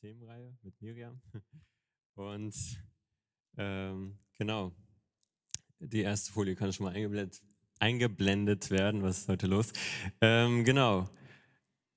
Themenreihe 0.00 0.56
mit 0.62 0.80
Miriam. 0.80 1.20
Und 2.14 2.54
ähm, 3.58 4.18
genau, 4.38 4.72
die 5.78 6.00
erste 6.00 6.32
Folie 6.32 6.54
kann 6.54 6.72
schon 6.72 6.86
mal 6.86 6.94
eingeblendet, 6.94 7.42
eingeblendet 7.78 8.70
werden. 8.70 9.02
Was 9.02 9.18
ist 9.18 9.28
heute 9.28 9.46
los? 9.46 9.72
Ähm, 10.20 10.64
genau. 10.64 11.08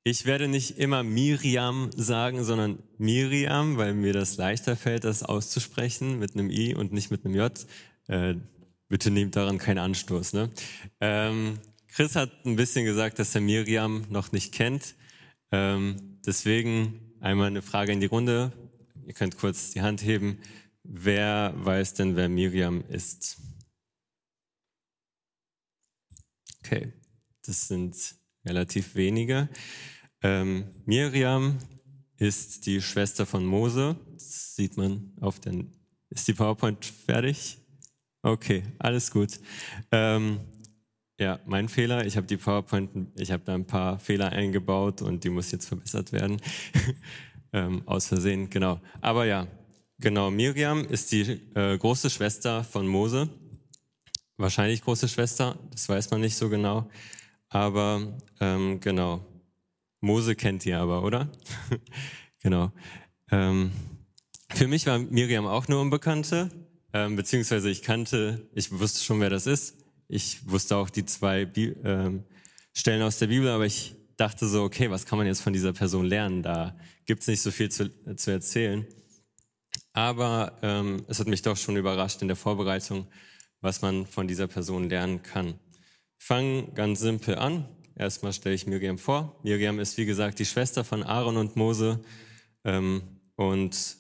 Ich 0.04 0.26
werde 0.26 0.48
nicht 0.48 0.78
immer 0.78 1.04
Miriam 1.04 1.92
sagen, 1.96 2.44
sondern 2.44 2.82
Miriam, 2.98 3.78
weil 3.78 3.94
mir 3.94 4.14
das 4.14 4.38
leichter 4.38 4.76
fällt, 4.76 5.04
das 5.04 5.24
auszusprechen 5.24 6.20
mit 6.20 6.34
einem 6.34 6.50
I 6.50 6.74
und 6.74 6.94
nicht 6.94 7.12
mit 7.12 7.26
einem 7.26 7.36
J. 7.36 7.68
Äh, 8.08 8.36
bitte 8.88 9.12
nehmt 9.12 9.36
daran 9.36 9.58
keinen 9.58 9.78
Anstoß. 9.78 10.34
Ne? 10.34 10.52
Ähm, 11.00 11.60
Chris 11.88 12.16
hat 12.16 12.32
ein 12.46 12.56
bisschen 12.56 12.86
gesagt, 12.86 13.20
dass 13.20 13.36
er 13.36 13.42
Miriam 13.42 14.06
noch 14.10 14.32
nicht 14.32 14.54
kennt. 14.54 14.96
Ähm, 15.52 16.20
deswegen 16.26 17.09
einmal 17.20 17.48
eine 17.48 17.62
Frage 17.62 17.92
in 17.92 18.00
die 18.00 18.08
Runde. 18.08 18.52
Ihr 19.06 19.14
könnt 19.14 19.38
kurz 19.38 19.72
die 19.72 19.82
Hand 19.82 20.04
heben. 20.04 20.40
Wer 20.84 21.54
weiß 21.56 21.96
denn, 21.96 22.16
wer 22.16 22.30
Miriam 22.30 22.84
ist? 22.90 23.38
Okay, 26.64 26.94
das 27.46 27.68
sind 27.68 28.16
relativ 28.46 28.96
wenige. 28.96 29.50
Ähm, 30.22 30.66
Miriam 30.86 31.58
ist 32.18 32.66
die 32.66 32.82
Schwester 32.82 33.26
von 33.26 33.46
Mose. 33.46 33.96
Das 34.14 34.56
sieht 34.56 34.78
man 34.78 35.14
auf 35.22 35.40
den. 35.40 35.72
Ist 36.10 36.28
die 36.28 36.34
PowerPoint 36.34 36.84
fertig? 36.86 37.58
Okay, 38.22 38.64
alles 38.80 39.12
gut. 39.12 39.40
Ähm, 39.92 40.40
ja, 41.20 41.40
mein 41.46 41.68
Fehler. 41.68 42.06
Ich 42.06 42.16
habe 42.16 42.28
die 42.28 42.38
PowerPoint, 42.38 42.90
ich 43.18 43.32
habe 43.32 43.44
da 43.46 43.54
ein 43.54 43.66
paar 43.66 44.00
Fehler 44.00 44.30
eingebaut 44.30 45.02
und 45.02 45.24
die 45.24 45.30
muss 45.30 45.52
jetzt 45.52 45.68
verbessert 45.68 46.14
werden. 46.14 46.38
ähm, 47.54 47.84
aus 47.86 48.08
Versehen, 48.08 48.50
genau. 48.50 48.80
Aber 49.02 49.26
ja, 49.26 49.48
genau. 50.00 50.32
Miriam 50.32 50.86
ist 50.86 51.12
die 51.12 51.42
äh, 51.56 51.78
große 51.78 52.10
Schwester 52.10 52.64
von 52.64 52.88
Mose. 52.88 53.30
Wahrscheinlich 54.38 54.82
große 54.82 55.10
Schwester, 55.10 55.60
das 55.72 55.90
weiß 55.90 56.10
man 56.12 56.22
nicht 56.22 56.38
so 56.38 56.50
genau. 56.50 56.90
Aber 57.50 58.02
ähm, 58.40 58.80
genau, 58.80 59.26
Mose 60.00 60.36
kennt 60.36 60.66
ihr 60.66 60.80
aber, 60.80 61.04
oder? 61.04 61.30
genau. 62.42 62.72
Ähm, 63.30 63.72
für 64.52 64.68
mich 64.68 64.86
war 64.86 65.00
Miriam 65.00 65.46
auch 65.46 65.68
eine 65.68 65.78
Unbekannte, 65.78 66.50
ähm, 66.94 67.18
beziehungsweise 67.18 67.70
ich 67.70 67.82
kannte, 67.82 68.48
ich 68.54 68.72
wusste 68.72 69.04
schon, 69.04 69.20
wer 69.20 69.30
das 69.30 69.46
ist. 69.46 69.76
Ich 70.12 70.50
wusste 70.50 70.76
auch 70.76 70.90
die 70.90 71.06
zwei 71.06 71.46
Bi 71.46 71.76
ähm, 71.84 72.24
Stellen 72.74 73.04
aus 73.04 73.20
der 73.20 73.28
Bibel, 73.28 73.48
aber 73.48 73.68
ich 73.68 73.96
dachte 74.18 74.48
so, 74.48 74.64
okay, 74.64 74.90
was 74.90 75.06
kann 75.06 75.20
man 75.20 75.28
jetzt 75.28 75.42
von 75.42 75.54
dieser 75.54 75.72
Person 75.72 76.06
lernen? 76.06 76.42
Da 76.42 76.76
gibt's 77.06 77.28
nicht 77.28 77.42
so 77.42 77.52
viel 77.52 77.70
zu, 77.70 77.92
zu 78.16 78.32
erzählen. 78.32 78.88
Aber 79.94 80.58
ähm, 80.64 81.06
es 81.08 81.20
hat 81.20 81.28
mich 81.28 81.44
doch 81.44 81.58
schon 81.58 81.78
überrascht 81.78 82.24
in 82.24 82.28
der 82.28 82.36
Vorbereitung, 82.36 83.08
was 83.62 83.84
man 83.84 84.08
von 84.08 84.28
dieser 84.28 84.48
Person 84.48 84.90
lernen 84.90 85.22
kann. 85.22 85.60
Ich 86.18 86.26
fange 86.26 86.72
ganz 86.74 87.02
simpel 87.02 87.36
an. 87.36 87.70
Erstmal 87.96 88.34
stelle 88.34 88.56
ich 88.56 88.66
Miriam 88.66 88.98
vor. 88.98 89.40
Miriam 89.44 89.80
ist, 89.80 89.98
wie 89.98 90.06
gesagt, 90.06 90.40
die 90.40 90.46
Schwester 90.46 90.84
von 90.84 91.04
Aaron 91.04 91.38
und 91.38 91.56
Mose. 91.56 92.02
Ähm, 92.64 93.04
und 93.36 93.98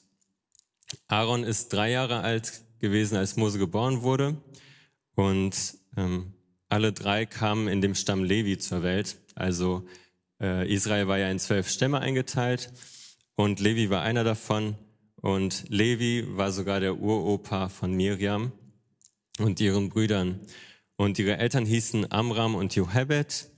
Aaron 1.07 1.43
ist 1.43 1.69
drei 1.69 1.91
Jahre 1.91 2.21
alt 2.21 2.63
gewesen, 2.79 3.15
als 3.15 3.35
Mose 3.35 3.59
geboren 3.59 4.01
wurde. 4.01 4.41
Und 5.13 5.78
ähm, 5.97 6.33
alle 6.69 6.93
drei 6.93 7.25
kamen 7.25 7.67
in 7.67 7.81
dem 7.81 7.95
Stamm 7.95 8.23
Levi 8.23 8.57
zur 8.57 8.83
Welt. 8.83 9.17
Also 9.35 9.87
äh, 10.41 10.71
Israel 10.71 11.07
war 11.07 11.17
ja 11.17 11.29
in 11.29 11.39
zwölf 11.39 11.69
Stämme 11.69 11.99
eingeteilt 11.99 12.71
und 13.35 13.59
Levi 13.59 13.89
war 13.89 14.01
einer 14.01 14.23
davon. 14.23 14.75
Und 15.21 15.65
Levi 15.69 16.25
war 16.37 16.51
sogar 16.51 16.79
der 16.79 16.99
Uropa 16.99 17.69
von 17.69 17.93
Miriam 17.93 18.51
und 19.39 19.59
ihren 19.59 19.89
Brüdern. 19.89 20.39
Und 20.95 21.19
ihre 21.19 21.37
Eltern 21.37 21.65
hießen 21.65 22.11
Amram 22.11 22.55
und 22.55 22.75
Johebed. 22.75 23.49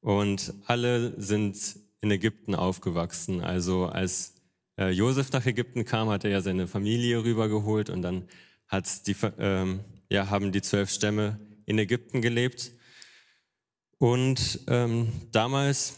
Und 0.00 0.54
alle 0.66 1.20
sind 1.20 1.56
in 2.00 2.10
Ägypten 2.10 2.54
aufgewachsen. 2.54 3.40
Also 3.40 3.86
als 3.86 4.34
äh, 4.78 4.90
Josef 4.90 5.32
nach 5.32 5.46
Ägypten 5.46 5.84
kam, 5.84 6.08
hat 6.08 6.24
er 6.24 6.30
ja 6.30 6.40
seine 6.40 6.66
Familie 6.66 7.22
rübergeholt 7.22 7.90
und 7.90 8.02
dann 8.02 8.28
hat 8.68 9.06
die, 9.06 9.16
ähm, 9.38 9.80
ja, 10.10 10.30
haben 10.30 10.52
die 10.52 10.62
zwölf 10.62 10.90
Stämme 10.90 11.40
in 11.66 11.78
Ägypten 11.78 12.22
gelebt. 12.22 12.72
Und 13.98 14.60
ähm, 14.68 15.12
damals 15.32 15.96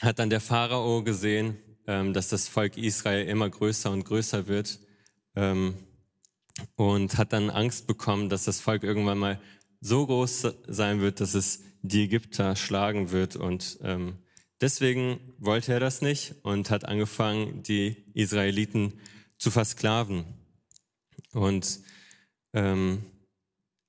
hat 0.00 0.18
dann 0.18 0.30
der 0.30 0.40
Pharao 0.40 1.02
gesehen, 1.02 1.56
ähm, 1.86 2.12
dass 2.12 2.28
das 2.28 2.48
Volk 2.48 2.76
Israel 2.76 3.26
immer 3.26 3.48
größer 3.48 3.90
und 3.90 4.04
größer 4.04 4.46
wird 4.46 4.78
ähm, 5.36 5.74
und 6.76 7.18
hat 7.18 7.32
dann 7.32 7.50
Angst 7.50 7.86
bekommen, 7.86 8.28
dass 8.28 8.44
das 8.44 8.60
Volk 8.60 8.82
irgendwann 8.82 9.18
mal 9.18 9.40
so 9.80 10.06
groß 10.06 10.48
sein 10.66 11.00
wird, 11.00 11.20
dass 11.20 11.34
es 11.34 11.62
die 11.82 12.04
Ägypter 12.04 12.56
schlagen 12.56 13.10
wird. 13.10 13.36
Und 13.36 13.78
ähm, 13.82 14.18
deswegen 14.60 15.34
wollte 15.38 15.72
er 15.72 15.80
das 15.80 16.00
nicht 16.00 16.34
und 16.42 16.70
hat 16.70 16.86
angefangen, 16.86 17.62
die 17.62 18.04
Israeliten 18.14 18.94
zu 19.36 19.50
versklaven. 19.50 20.24
Und 21.32 21.80
ähm, 22.54 23.04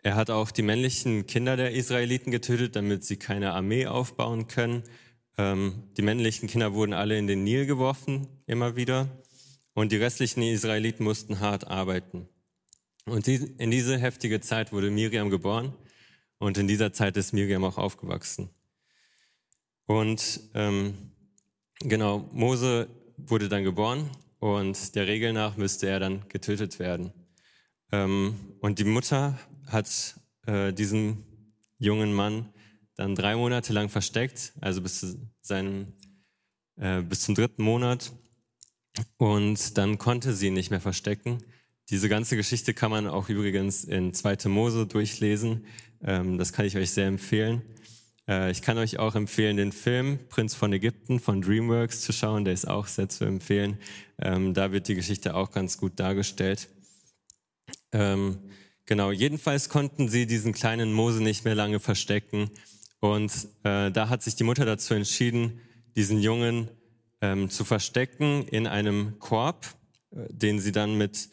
er 0.06 0.16
hat 0.16 0.30
auch 0.30 0.52
die 0.52 0.62
männlichen 0.62 1.26
Kinder 1.26 1.58
der 1.58 1.72
Israeliten 1.72 2.30
getötet, 2.30 2.76
damit 2.76 3.04
sie 3.04 3.18
keine 3.18 3.54
Armee 3.54 3.88
aufbauen 3.88 4.48
können. 4.48 4.84
Ähm, 5.36 5.82
die 5.98 6.04
männlichen 6.04 6.48
Kinder 6.48 6.76
wurden 6.76 6.94
alle 6.94 7.18
in 7.18 7.26
den 7.26 7.44
Nil 7.44 7.66
geworfen, 7.66 8.28
immer 8.46 8.76
wieder. 8.76 9.08
Und 9.74 9.92
die 9.92 9.98
restlichen 9.98 10.44
Israeliten 10.44 11.04
mussten 11.04 11.40
hart 11.40 11.66
arbeiten. 11.66 12.30
Und 13.06 13.26
die, 13.26 13.56
in 13.58 13.72
diese 13.72 13.98
heftige 13.98 14.42
Zeit 14.42 14.72
wurde 14.72 14.92
Miriam 14.92 15.32
geboren. 15.32 15.74
Und 16.38 16.60
in 16.60 16.68
dieser 16.68 16.94
Zeit 16.94 17.18
ist 17.18 17.34
Miriam 17.34 17.64
auch 17.64 17.80
aufgewachsen. 17.80 18.52
Und 19.88 20.40
ähm, 20.54 20.94
genau, 21.80 22.30
Mose 22.32 22.90
wurde 23.18 23.50
dann 23.50 23.64
geboren 23.64 24.12
und 24.38 24.94
der 24.94 25.08
Regel 25.08 25.34
nach 25.34 25.58
müsste 25.58 25.90
er 25.90 26.00
dann 26.00 26.30
getötet 26.30 26.78
werden. 26.78 27.12
Ähm, 27.92 28.36
und 28.60 28.78
die 28.78 28.84
Mutter 28.84 29.40
hat 29.68 30.20
äh, 30.46 30.74
diesen 30.74 31.24
jungen 31.78 32.14
Mann 32.14 32.50
dann 32.96 33.16
drei 33.16 33.36
Monate 33.36 33.74
lang 33.74 33.90
versteckt, 33.90 34.54
also 34.62 34.82
bis 34.82 35.00
zu 35.00 35.30
seinem, 35.42 35.94
äh, 36.78 37.02
bis 37.02 37.22
zum 37.22 37.36
dritten 37.36 37.64
Monat. 37.64 38.12
Und 39.18 39.78
dann 39.78 39.98
konnte 39.98 40.34
sie 40.34 40.48
ihn 40.48 40.54
nicht 40.54 40.72
mehr 40.72 40.82
verstecken. 40.82 41.44
Diese 41.90 42.10
ganze 42.10 42.38
Geschichte 42.38 42.74
kann 42.74 42.92
man 42.92 43.08
auch 43.08 43.30
übrigens 43.30 43.84
in 43.84 44.14
2. 44.14 44.50
Mose 44.50 44.88
durchlesen. 44.88 45.66
Ähm, 46.02 46.38
das 46.38 46.54
kann 46.54 46.66
ich 46.66 46.78
euch 46.78 46.92
sehr 46.92 47.08
empfehlen. 47.08 47.62
Äh, 48.28 48.52
ich 48.52 48.62
kann 48.62 48.78
euch 48.78 48.98
auch 48.98 49.16
empfehlen, 49.16 49.58
den 49.58 49.72
Film 49.72 50.20
Prinz 50.30 50.56
von 50.56 50.74
Ägypten 50.74 51.20
von 51.20 51.42
DreamWorks 51.42 52.02
zu 52.02 52.14
schauen. 52.14 52.46
Der 52.46 52.54
ist 52.54 52.68
auch 52.68 52.88
sehr 52.88 53.10
zu 53.10 53.26
empfehlen. 53.26 53.78
Ähm, 54.20 54.54
da 54.54 54.72
wird 54.72 54.88
die 54.88 54.96
Geschichte 54.96 55.36
auch 55.36 55.52
ganz 55.52 55.78
gut 55.78 56.00
dargestellt. 56.00 56.70
Ähm, 57.92 58.40
genau, 58.86 59.12
jedenfalls 59.12 59.70
konnten 59.70 60.10
sie 60.10 60.26
diesen 60.26 60.54
kleinen 60.54 60.94
Mose 60.94 61.22
nicht 61.22 61.46
mehr 61.46 61.56
lange 61.56 61.80
verstecken. 61.80 62.50
Und 63.00 63.32
äh, 63.64 63.92
da 63.92 64.10
hat 64.10 64.24
sich 64.24 64.36
die 64.36 64.44
Mutter 64.44 64.66
dazu 64.66 64.94
entschieden, 64.94 65.62
diesen 65.96 66.20
Jungen 66.20 66.70
ähm, 67.22 67.50
zu 67.50 67.64
verstecken 67.64 68.48
in 68.48 68.68
einem 68.68 69.20
Korb, 69.20 69.66
äh, 70.12 70.28
den 70.30 70.60
sie 70.60 70.72
dann 70.72 70.98
mit 70.98 71.30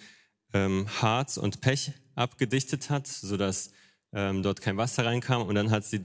ähm, 0.52 0.86
Harz 1.00 1.36
und 1.36 1.60
Pech 1.60 1.92
abgedichtet 2.14 2.90
hat, 2.90 3.06
sodass 3.06 3.72
ähm, 4.12 4.42
dort 4.42 4.60
kein 4.60 4.76
Wasser 4.76 5.04
reinkam. 5.04 5.42
Und 5.42 5.54
dann 5.54 5.70
hat 5.70 5.84
sie 5.84 6.04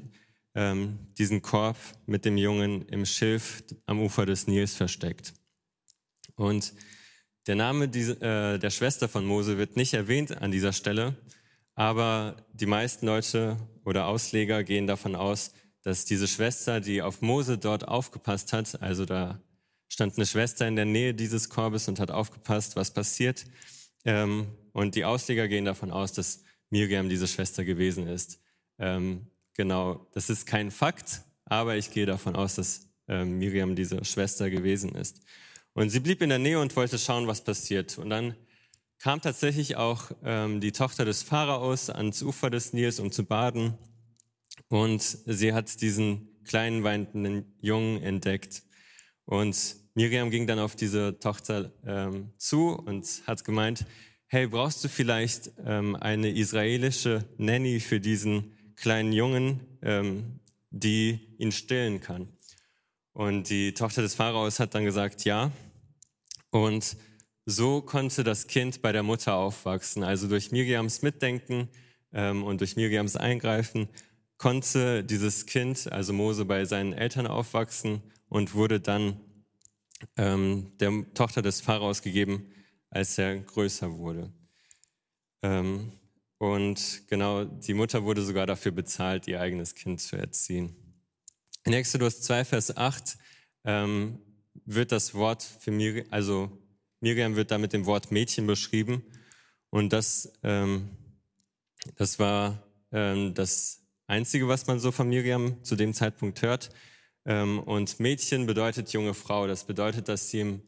ähm, 0.56 1.00
diesen 1.18 1.41
Korb 1.41 1.78
mit 2.06 2.25
dem 2.25 2.38
Jungen 2.38 2.84
im 2.88 3.06
Schilf 3.06 3.64
am 3.85 4.00
Ufer 4.00 4.25
des 4.25 4.47
Nils 4.47 4.73
versteckt. 4.73 5.34
Und 6.35 6.73
der 7.47 7.55
Name 7.55 7.85
äh, 7.85 8.59
der 8.59 8.70
Schwester 8.70 9.08
von 9.08 9.26
Mose 9.26 9.58
wird 9.58 9.78
nicht 9.78 9.94
erwähnt 9.94 10.41
an 10.41 10.52
dieser 10.52 10.73
Stelle, 10.73 11.16
aber 11.76 12.35
die 12.53 12.66
meisten 12.66 13.05
Leute 13.05 13.58
oder 13.85 14.08
Ausleger 14.08 14.64
gehen 14.64 14.85
davon 14.85 15.16
aus, 15.16 15.53
dass 15.82 16.03
diese 16.03 16.28
Schwester, 16.28 16.82
die 16.82 17.02
auf 17.02 17.22
Mose 17.22 17.58
dort 17.58 17.88
aufgepasst 17.88 18.52
hat, 18.52 18.82
also 18.82 19.05
da 19.05 19.41
stand 19.88 20.17
eine 20.17 20.26
Schwester 20.26 20.67
in 20.67 20.76
der 20.76 20.85
Nähe 20.85 21.14
dieses 21.14 21.49
Korbes 21.49 21.88
und 21.88 21.99
hat 21.99 22.11
aufgepasst, 22.11 22.76
was 22.76 22.91
passiert. 22.91 23.46
Ähm, 24.03 24.47
und 24.73 24.96
die 24.96 25.05
Ausleger 25.05 25.47
gehen 25.47 25.64
davon 25.64 25.91
aus, 25.91 26.11
dass 26.11 26.43
Miriam 26.70 27.08
diese 27.08 27.28
Schwester 27.28 27.64
gewesen 27.64 28.08
ist. 28.08 28.41
Ähm, 28.79 29.28
genau, 29.53 30.08
das 30.11 30.29
ist 30.29 30.46
kein 30.46 30.72
Fakt, 30.72 31.22
aber 31.46 31.78
ich 31.78 31.91
gehe 31.91 32.05
davon 32.05 32.35
aus, 32.35 32.55
dass 32.55 32.90
ähm, 33.08 33.38
Miriam 33.38 33.76
diese 33.76 34.03
Schwester 34.03 34.50
gewesen 34.50 34.93
ist. 34.93 35.22
Und 35.78 35.91
sie 35.91 36.00
blieb 36.00 36.24
in 36.24 36.29
der 36.29 36.40
Nähe 36.40 36.59
und 36.59 36.76
wollte 36.76 36.97
schauen, 36.97 37.28
was 37.28 37.44
passiert. 37.44 38.00
Und 38.00 38.09
dann 38.09 38.35
kam 38.97 39.22
tatsächlich 39.22 39.76
auch 39.76 40.09
ähm, 40.24 40.59
die 40.59 40.72
Tochter 40.72 41.06
des 41.06 41.22
Pharaos 41.22 41.91
ans 41.91 42.24
Ufer 42.24 42.50
des 42.50 42.74
Nils, 42.74 43.00
um 43.00 43.12
zu 43.12 43.24
baden. 43.24 43.78
Und 44.70 45.03
sie 45.03 45.53
hat 45.53 45.79
diesen 45.79 46.29
kleinen 46.46 46.84
weinenden 46.84 47.53
Jungen 47.62 48.02
entdeckt. 48.02 48.64
Und 49.26 49.76
Miriam 49.94 50.32
ging 50.32 50.47
dann 50.47 50.58
auf 50.58 50.76
diese 50.76 51.20
Tochter 51.20 51.72
ähm, 51.85 52.32
zu 52.40 52.70
und 52.72 53.06
hat 53.28 53.44
gemeint, 53.44 53.85
hey, 54.26 54.47
brauchst 54.47 54.84
du 54.84 54.90
vielleicht 54.90 55.52
ähm, 55.64 55.96
eine 55.96 56.32
israelische 56.32 57.24
Nanny 57.38 57.79
für 57.82 58.00
diesen 58.00 58.58
kleinen 58.78 59.14
Jungen, 59.14 59.59
ähm, 59.84 60.40
die 60.72 61.35
ihn 61.38 61.52
stillen 61.52 62.02
kann? 62.02 62.29
Und 63.14 63.50
die 63.50 63.74
Tochter 63.74 64.03
des 64.03 64.14
Pharaos 64.14 64.59
hat 64.59 64.76
dann 64.76 64.85
gesagt, 64.85 65.24
ja. 65.24 65.52
Und 66.57 66.97
so 67.45 67.81
konnte 67.81 68.23
das 68.23 68.47
Kind 68.47 68.81
bei 68.81 68.91
der 68.91 69.03
Mutter 69.03 69.35
aufwachsen. 69.35 70.03
Also 70.03 70.27
durch 70.27 70.51
Miriams 70.51 71.03
Mitdenken 71.03 71.69
ähm, 72.11 72.43
und 72.43 72.61
durch 72.61 72.75
Miriams 72.75 73.15
Eingreifen 73.15 73.87
konnte 74.37 75.03
dieses 75.03 75.45
Kind, 75.45 75.91
also 75.91 76.13
Mose, 76.13 76.45
bei 76.45 76.65
seinen 76.65 76.93
Eltern 76.93 77.27
aufwachsen 77.27 78.01
und 78.27 78.55
wurde 78.55 78.79
dann 78.79 79.19
ähm, 80.15 80.71
der 80.79 81.05
Tochter 81.13 81.41
des 81.41 81.61
Pharaos 81.61 82.01
gegeben, 82.01 82.51
als 82.89 83.17
er 83.17 83.37
größer 83.37 83.95
wurde. 83.97 84.33
Ähm, 85.43 85.91
und 86.39 87.03
genau, 87.07 87.45
die 87.45 87.73
Mutter 87.75 88.03
wurde 88.03 88.23
sogar 88.23 88.47
dafür 88.47 88.71
bezahlt, 88.71 89.27
ihr 89.27 89.41
eigenes 89.41 89.75
Kind 89.75 90.01
zu 90.01 90.15
erziehen. 90.15 90.75
In 91.65 91.73
Exodus 91.73 92.21
2, 92.21 92.45
Vers 92.45 92.75
8 92.75 93.17
ähm, 93.63 94.19
wird 94.67 94.91
das 94.91 95.16
Wort 95.16 95.41
für 95.41 95.72
Miriam, 95.72 96.05
also 96.11 96.52
Miriam 96.99 97.35
wird 97.35 97.52
da 97.52 97.58
mit 97.58 97.73
dem 97.73 97.85
Wort 97.85 98.11
Mädchen 98.11 98.46
beschrieben. 98.46 99.03
Und 99.69 99.93
das, 99.93 100.31
ähm, 100.43 100.90
das 101.96 102.19
war 102.19 102.64
ähm, 102.91 103.34
das 103.34 103.81
Einzige, 104.08 104.47
was 104.47 104.67
man 104.67 104.79
so 104.79 104.91
von 104.91 105.08
Miriam 105.08 105.64
zu 105.64 105.75
dem 105.75 105.93
Zeitpunkt 105.93 106.41
hört. 106.41 106.69
Ähm, 107.25 107.59
und 107.59 107.99
Mädchen 107.99 108.46
bedeutet 108.46 108.91
junge 108.93 109.14
Frau. 109.14 109.47
Das 109.47 109.64
bedeutet, 109.64 110.09
dass 110.09 110.29
sie 110.29 110.41
im, 110.41 110.61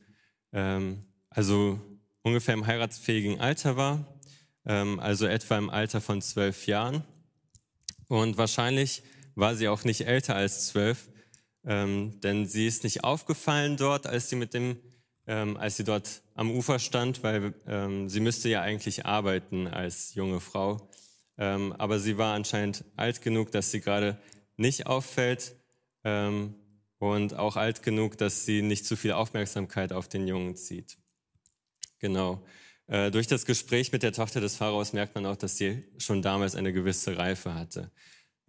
ähm, 0.53 1.05
also 1.29 1.79
ungefähr 2.21 2.53
im 2.53 2.67
heiratsfähigen 2.67 3.39
Alter 3.39 3.75
war, 3.75 4.19
ähm, 4.65 4.99
also 4.99 5.25
etwa 5.25 5.57
im 5.57 5.69
Alter 5.69 5.99
von 5.99 6.21
zwölf 6.21 6.67
Jahren. 6.67 7.03
Und 8.07 8.37
wahrscheinlich 8.37 9.03
war 9.35 9.55
sie 9.55 9.67
auch 9.67 9.83
nicht 9.83 10.01
älter 10.01 10.35
als 10.35 10.67
zwölf, 10.67 11.08
ähm, 11.65 12.19
denn 12.21 12.45
sie 12.45 12.67
ist 12.67 12.83
nicht 12.83 13.03
aufgefallen 13.03 13.77
dort, 13.77 14.07
als 14.07 14.29
sie 14.29 14.35
mit 14.35 14.53
dem, 14.53 14.77
ähm, 15.27 15.57
als 15.57 15.77
sie 15.77 15.83
dort 15.83 16.21
am 16.35 16.51
Ufer 16.51 16.79
stand, 16.79 17.23
weil 17.23 17.53
ähm, 17.67 18.09
sie 18.09 18.19
müsste 18.19 18.49
ja 18.49 18.61
eigentlich 18.61 19.05
arbeiten 19.05 19.67
als 19.67 20.13
junge 20.15 20.39
Frau. 20.39 20.89
Ähm, 21.37 21.73
aber 21.77 21.99
sie 21.99 22.17
war 22.17 22.35
anscheinend 22.35 22.83
alt 22.95 23.21
genug, 23.21 23.51
dass 23.51 23.71
sie 23.71 23.81
gerade 23.81 24.17
nicht 24.57 24.87
auffällt 24.87 25.55
ähm, 26.03 26.55
und 26.97 27.33
auch 27.33 27.55
alt 27.55 27.81
genug, 27.81 28.17
dass 28.17 28.45
sie 28.45 28.61
nicht 28.61 28.85
zu 28.85 28.97
viel 28.97 29.13
Aufmerksamkeit 29.13 29.93
auf 29.93 30.09
den 30.09 30.27
Jungen 30.27 30.55
zieht. 30.55 30.97
Genau. 31.99 32.43
Äh, 32.87 33.11
durch 33.11 33.27
das 33.27 33.45
Gespräch 33.45 33.91
mit 33.91 34.03
der 34.03 34.13
Tochter 34.13 34.41
des 34.41 34.55
Pharaos 34.55 34.93
merkt 34.93 35.15
man 35.15 35.25
auch, 35.25 35.35
dass 35.35 35.57
sie 35.57 35.85
schon 35.97 36.21
damals 36.21 36.55
eine 36.55 36.73
gewisse 36.73 37.17
Reife 37.17 37.53
hatte. 37.53 37.91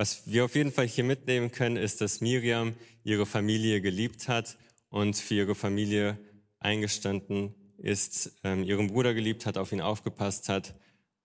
Was 0.00 0.22
wir 0.24 0.46
auf 0.46 0.54
jeden 0.54 0.72
Fall 0.72 0.88
hier 0.88 1.04
mitnehmen 1.04 1.52
können, 1.52 1.76
ist, 1.76 2.00
dass 2.00 2.22
Miriam 2.22 2.74
ihre 3.04 3.26
Familie 3.26 3.82
geliebt 3.82 4.28
hat 4.28 4.56
und 4.88 5.14
für 5.14 5.34
ihre 5.34 5.54
Familie 5.54 6.18
eingestanden 6.58 7.54
ist, 7.76 8.32
ähm, 8.42 8.64
ihren 8.64 8.86
Bruder 8.86 9.12
geliebt 9.12 9.44
hat, 9.44 9.58
auf 9.58 9.72
ihn 9.72 9.82
aufgepasst 9.82 10.48
hat 10.48 10.74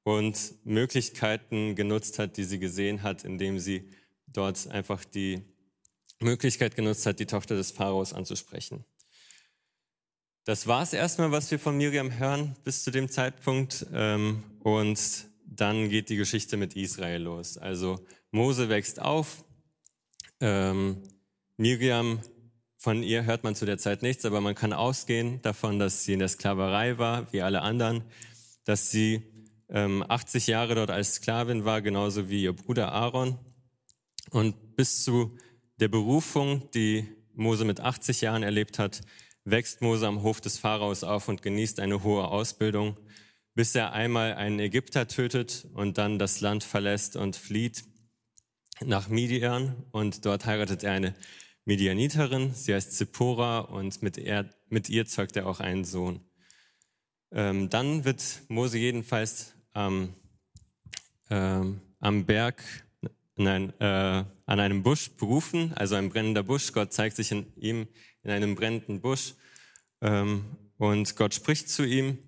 und 0.03 0.55
Möglichkeiten 0.65 1.75
genutzt 1.77 2.19
hat, 2.19 2.35
die 2.35 2.43
sie 2.43 2.59
gesehen 2.59 3.01
hat, 3.01 3.23
indem 3.23 3.59
sie 3.59 3.89
dort 4.27 4.67
einfach 4.67 5.05
die 5.05 5.41
Möglichkeit 6.19 6.75
genutzt 6.75 7.05
hat, 7.05 7.21
die 7.21 7.27
Tochter 7.27 7.55
des 7.55 7.71
Pharaos 7.71 8.11
anzusprechen. 8.11 8.83
Das 10.43 10.67
war 10.67 10.83
es 10.83 10.91
erstmal, 10.91 11.31
was 11.31 11.49
wir 11.49 11.59
von 11.59 11.77
Miriam 11.77 12.19
hören 12.19 12.57
bis 12.65 12.83
zu 12.83 12.91
dem 12.91 13.07
Zeitpunkt. 13.07 13.85
Ähm, 13.93 14.43
und 14.59 15.29
dann 15.47 15.89
geht 15.89 16.09
die 16.09 16.15
Geschichte 16.15 16.57
mit 16.57 16.75
Israel 16.75 17.21
los. 17.21 17.57
Also 17.57 18.05
Mose 18.31 18.69
wächst 18.69 19.01
auf. 19.01 19.45
Ähm, 20.41 21.03
Miriam, 21.57 22.19
von 22.77 23.03
ihr 23.03 23.25
hört 23.25 23.43
man 23.43 23.55
zu 23.55 23.65
der 23.65 23.77
Zeit 23.77 24.01
nichts, 24.01 24.25
aber 24.25 24.41
man 24.41 24.55
kann 24.55 24.73
ausgehen 24.73 25.41
davon, 25.41 25.79
dass 25.79 26.03
sie 26.03 26.13
in 26.13 26.19
der 26.19 26.27
Sklaverei 26.27 26.97
war, 26.97 27.31
wie 27.33 27.41
alle 27.41 27.61
anderen, 27.61 28.03
dass 28.65 28.91
sie 28.91 29.23
80 29.69 30.47
ähm, 30.47 30.51
Jahre 30.51 30.75
dort 30.75 30.91
als 30.91 31.15
Sklavin 31.15 31.65
war, 31.65 31.81
genauso 31.81 32.29
wie 32.29 32.43
ihr 32.43 32.53
Bruder 32.53 32.91
Aaron. 32.91 33.39
Und 34.29 34.75
bis 34.75 35.03
zu 35.03 35.37
der 35.79 35.87
Berufung, 35.87 36.69
die 36.71 37.07
Mose 37.33 37.65
mit 37.65 37.79
80 37.79 38.21
Jahren 38.21 38.43
erlebt 38.43 38.79
hat, 38.79 39.01
wächst 39.43 39.81
Mose 39.81 40.07
am 40.07 40.23
Hof 40.23 40.41
des 40.41 40.57
Pharaos 40.57 41.03
auf 41.03 41.27
und 41.27 41.41
genießt 41.41 41.79
eine 41.79 42.03
hohe 42.03 42.27
Ausbildung, 42.27 42.97
bis 43.55 43.73
er 43.73 43.93
einmal 43.93 44.33
einen 44.33 44.59
Ägypter 44.59 45.07
tötet 45.07 45.67
und 45.73 45.97
dann 45.97 46.19
das 46.19 46.41
Land 46.41 46.63
verlässt 46.63 47.15
und 47.15 47.35
flieht 47.35 47.85
nach 48.83 49.07
Midian. 49.07 49.85
Und 49.91 50.25
dort 50.25 50.45
heiratet 50.45 50.83
er 50.83 50.91
eine 50.91 51.15
Midianiterin, 51.63 52.53
sie 52.53 52.75
heißt 52.75 52.93
Zippora 52.93 53.59
und 53.59 54.03
mit, 54.03 54.17
er, 54.17 54.49
mit 54.67 54.89
ihr 54.89 55.07
zeugt 55.07 55.35
er 55.35 55.47
auch 55.47 55.61
einen 55.61 55.85
Sohn. 55.85 56.19
Ähm, 57.31 57.69
dann 57.69 58.05
wird 58.05 58.23
Mose 58.49 58.77
jedenfalls 58.77 59.53
ähm, 59.73 60.13
ähm, 61.31 61.81
am 61.99 62.25
Berg, 62.25 62.61
nein, 63.35 63.73
äh, 63.79 64.23
an 64.45 64.59
einem 64.59 64.83
Busch 64.83 65.09
berufen, 65.11 65.73
also 65.73 65.95
ein 65.95 66.09
brennender 66.09 66.43
Busch. 66.43 66.71
Gott 66.71 66.93
zeigt 66.93 67.15
sich 67.15 67.31
in 67.31 67.51
ihm 67.55 67.87
in 68.21 68.31
einem 68.31 68.55
brennenden 68.55 69.01
Busch 69.01 69.33
ähm, 70.01 70.45
und 70.77 71.15
Gott 71.15 71.33
spricht 71.33 71.69
zu 71.69 71.83
ihm. 71.83 72.19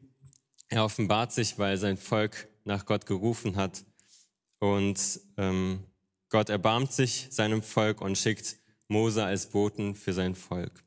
Er 0.69 0.83
offenbart 0.83 1.31
sich, 1.31 1.57
weil 1.57 1.77
sein 1.77 1.97
Volk 1.97 2.47
nach 2.65 2.85
Gott 2.85 3.05
gerufen 3.05 3.55
hat 3.55 3.85
und 4.59 5.21
ähm, 5.37 5.83
Gott 6.29 6.49
erbarmt 6.49 6.91
sich 6.91 7.27
seinem 7.31 7.61
Volk 7.61 8.01
und 8.01 8.17
schickt 8.17 8.57
Mose 8.89 9.23
als 9.23 9.49
Boten 9.49 9.95
für 9.95 10.13
sein 10.13 10.35
Volk. 10.35 10.83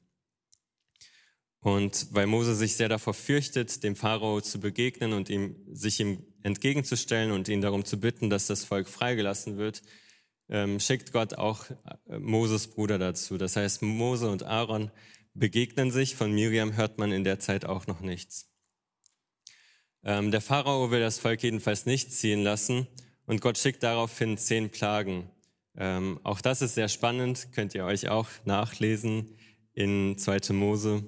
Und 1.61 2.09
weil 2.11 2.27
Mose 2.27 2.55
sich 2.55 2.77
sehr 2.77 2.88
davor 2.88 3.15
fürchtet, 3.15 3.82
dem 3.82 3.94
Pharao 3.94 4.41
zu 4.41 4.61
begegnen 4.61 5.12
und 5.12 5.29
ihm, 5.29 5.56
sich 5.73 6.00
ihm 6.00 6.25
entgegenzustellen 6.43 7.33
und 7.33 7.49
ihn 7.49 7.61
darum 7.61 7.85
zu 7.85 8.00
bitten, 8.00 8.31
dass 8.31 8.47
das 8.47 8.65
Volk 8.65 8.88
freigelassen 8.88 9.59
wird, 9.59 9.83
ähm, 10.49 10.81
schickt 10.81 11.12
Gott 11.12 11.35
auch 11.35 11.67
äh, 12.09 12.19
Moses 12.19 12.67
Bruder 12.69 12.99
dazu. 12.99 13.37
Das 13.37 13.56
heißt, 13.56 13.83
Mose 13.83 14.31
und 14.31 14.43
Aaron 14.43 14.91
begegnen 15.35 15.91
sich. 15.91 16.17
Von 16.17 16.33
Miriam 16.33 16.76
hört 16.76 16.99
man 16.99 17.12
in 17.12 17.25
der 17.25 17.38
Zeit 17.38 17.66
auch 17.66 17.87
noch 17.87 18.00
nichts. 18.00 18.50
Ähm, 20.02 20.30
der 20.30 20.40
Pharao 20.40 20.90
will 20.90 21.00
das 21.00 21.19
Volk 21.19 21.42
jedenfalls 21.42 21.87
nicht 21.87 22.12
ziehen 22.12 22.42
lassen 22.42 22.87
und 23.26 23.40
Gott 23.40 23.59
schickt 23.59 23.83
daraufhin 23.83 24.38
zehn 24.38 24.71
Plagen. 24.71 25.30
Ähm, 25.76 26.19
auch 26.23 26.40
das 26.40 26.62
ist 26.62 26.75
sehr 26.75 26.88
spannend, 26.88 27.49
könnt 27.52 27.75
ihr 27.75 27.85
euch 27.85 28.09
auch 28.09 28.28
nachlesen 28.45 29.37
in 29.73 30.16
2. 30.19 30.52
Mose. 30.52 31.04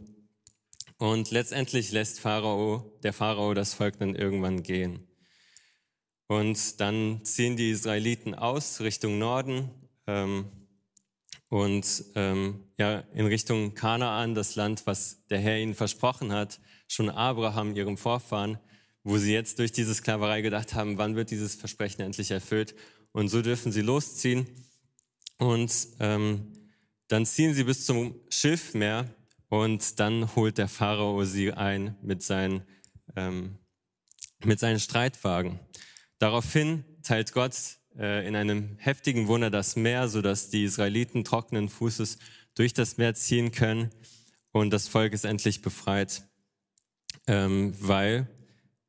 Und 0.98 1.30
letztendlich 1.30 1.90
lässt 1.90 2.20
Pharao, 2.20 2.98
der 3.02 3.12
Pharao 3.12 3.54
das 3.54 3.74
Volk 3.74 3.98
dann 3.98 4.14
irgendwann 4.14 4.62
gehen. 4.62 5.08
Und 6.28 6.80
dann 6.80 7.24
ziehen 7.24 7.56
die 7.56 7.70
Israeliten 7.70 8.34
aus 8.34 8.80
Richtung 8.80 9.18
Norden 9.18 9.70
ähm, 10.06 10.50
und 11.48 12.04
ähm, 12.14 12.64
ja, 12.78 13.00
in 13.12 13.26
Richtung 13.26 13.74
Kanaan, 13.74 14.34
das 14.34 14.54
Land, 14.54 14.86
was 14.86 15.26
der 15.26 15.40
Herr 15.40 15.58
ihnen 15.58 15.74
versprochen 15.74 16.32
hat, 16.32 16.60
schon 16.88 17.10
Abraham, 17.10 17.76
ihrem 17.76 17.98
Vorfahren, 17.98 18.58
wo 19.04 19.18
sie 19.18 19.32
jetzt 19.32 19.58
durch 19.58 19.72
diese 19.72 19.94
Sklaverei 19.94 20.42
gedacht 20.42 20.74
haben, 20.74 20.98
wann 20.98 21.16
wird 21.16 21.30
dieses 21.30 21.54
Versprechen 21.54 22.02
endlich 22.02 22.30
erfüllt? 22.30 22.74
Und 23.12 23.28
so 23.28 23.42
dürfen 23.42 23.72
sie 23.72 23.82
losziehen. 23.82 24.46
Und 25.38 25.72
ähm, 25.98 26.52
dann 27.08 27.26
ziehen 27.26 27.52
sie 27.54 27.64
bis 27.64 27.84
zum 27.84 28.14
Schilfmeer 28.28 29.14
und 29.48 29.98
dann 30.00 30.34
holt 30.34 30.56
der 30.56 30.68
Pharao 30.68 31.24
sie 31.24 31.52
ein 31.52 31.96
mit 32.00 32.22
seinen, 32.22 32.62
ähm, 33.16 33.58
mit 34.44 34.60
seinen 34.60 34.80
Streitwagen. 34.80 35.58
Daraufhin 36.18 36.84
teilt 37.02 37.32
Gott 37.32 37.54
äh, 37.98 38.26
in 38.26 38.36
einem 38.36 38.76
heftigen 38.78 39.26
Wunder 39.26 39.50
das 39.50 39.76
Meer, 39.76 40.08
sodass 40.08 40.48
die 40.48 40.64
Israeliten 40.64 41.24
trockenen 41.24 41.68
Fußes 41.68 42.18
durch 42.54 42.72
das 42.72 42.96
Meer 42.96 43.14
ziehen 43.14 43.50
können 43.50 43.90
und 44.52 44.70
das 44.70 44.88
Volk 44.88 45.12
ist 45.12 45.24
endlich 45.24 45.62
befreit, 45.62 46.22
ähm, 47.26 47.74
weil 47.78 48.28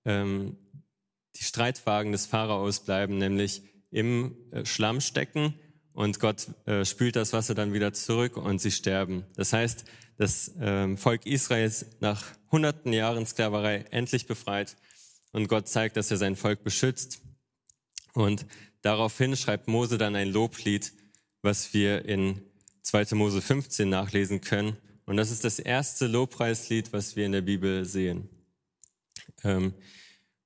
ähm, 0.05 0.57
die 1.35 1.43
Streitwagen 1.43 2.11
des 2.11 2.25
Pharaos 2.25 2.81
bleiben 2.81 3.17
nämlich 3.17 3.63
im 3.91 4.35
äh, 4.51 4.65
Schlamm 4.65 5.01
stecken 5.01 5.53
und 5.93 6.19
Gott 6.19 6.47
äh, 6.65 6.85
spült 6.85 7.15
das 7.15 7.33
Wasser 7.33 7.55
dann 7.55 7.73
wieder 7.73 7.93
zurück 7.93 8.37
und 8.37 8.59
sie 8.59 8.71
sterben. 8.71 9.25
Das 9.35 9.53
heißt, 9.53 9.85
das 10.17 10.51
ähm, 10.59 10.97
Volk 10.97 11.25
Israels 11.25 11.85
nach 11.99 12.23
hunderten 12.51 12.93
Jahren 12.93 13.25
Sklaverei 13.25 13.85
endlich 13.91 14.27
befreit 14.27 14.75
und 15.31 15.47
Gott 15.47 15.67
zeigt, 15.67 15.97
dass 15.97 16.11
er 16.11 16.17
sein 16.17 16.35
Volk 16.35 16.63
beschützt. 16.63 17.21
Und 18.13 18.45
daraufhin 18.81 19.35
schreibt 19.35 19.67
Mose 19.67 19.97
dann 19.97 20.15
ein 20.15 20.31
Loblied, 20.31 20.93
was 21.41 21.73
wir 21.73 22.05
in 22.05 22.41
2. 22.83 23.15
Mose 23.15 23.41
15 23.41 23.89
nachlesen 23.89 24.41
können. 24.41 24.77
Und 25.05 25.17
das 25.17 25.31
ist 25.31 25.43
das 25.43 25.59
erste 25.59 26.07
Lobpreislied, 26.07 26.93
was 26.93 27.15
wir 27.15 27.25
in 27.25 27.31
der 27.31 27.41
Bibel 27.41 27.85
sehen. 27.85 28.29
Ähm, 29.43 29.73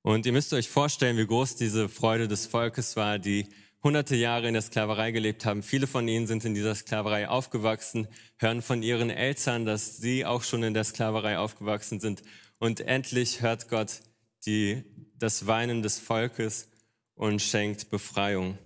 und 0.02 0.26
ihr 0.26 0.32
müsst 0.32 0.54
euch 0.54 0.70
vorstellen, 0.70 1.18
wie 1.18 1.28
groß 1.28 1.56
diese 1.56 1.90
Freude 1.90 2.28
des 2.28 2.46
Volkes 2.46 2.96
war, 2.96 3.20
die 3.20 3.48
hunderte 3.84 4.16
Jahre 4.16 4.48
in 4.48 4.54
der 4.54 4.62
Sklaverei 4.62 5.12
gelebt 5.12 5.46
haben. 5.46 5.64
Viele 5.64 5.88
von 5.88 6.08
ihnen 6.08 6.28
sind 6.28 6.46
in 6.46 6.54
dieser 6.54 6.76
Sklaverei 6.76 7.28
aufgewachsen, 7.28 8.08
hören 8.38 8.62
von 8.62 8.84
ihren 8.84 9.10
Eltern, 9.10 9.66
dass 9.66 9.98
sie 9.98 10.26
auch 10.26 10.44
schon 10.44 10.64
in 10.64 10.74
der 10.74 10.84
Sklaverei 10.84 11.38
aufgewachsen 11.38 12.00
sind. 12.00 12.24
Und 12.58 12.82
endlich 12.82 13.42
hört 13.42 13.70
Gott 13.70 14.02
die, 14.46 14.84
das 15.18 15.48
Weinen 15.48 15.82
des 15.82 16.00
Volkes 16.00 16.70
und 17.16 17.42
schenkt 17.42 17.90
Befreiung. 17.90 18.58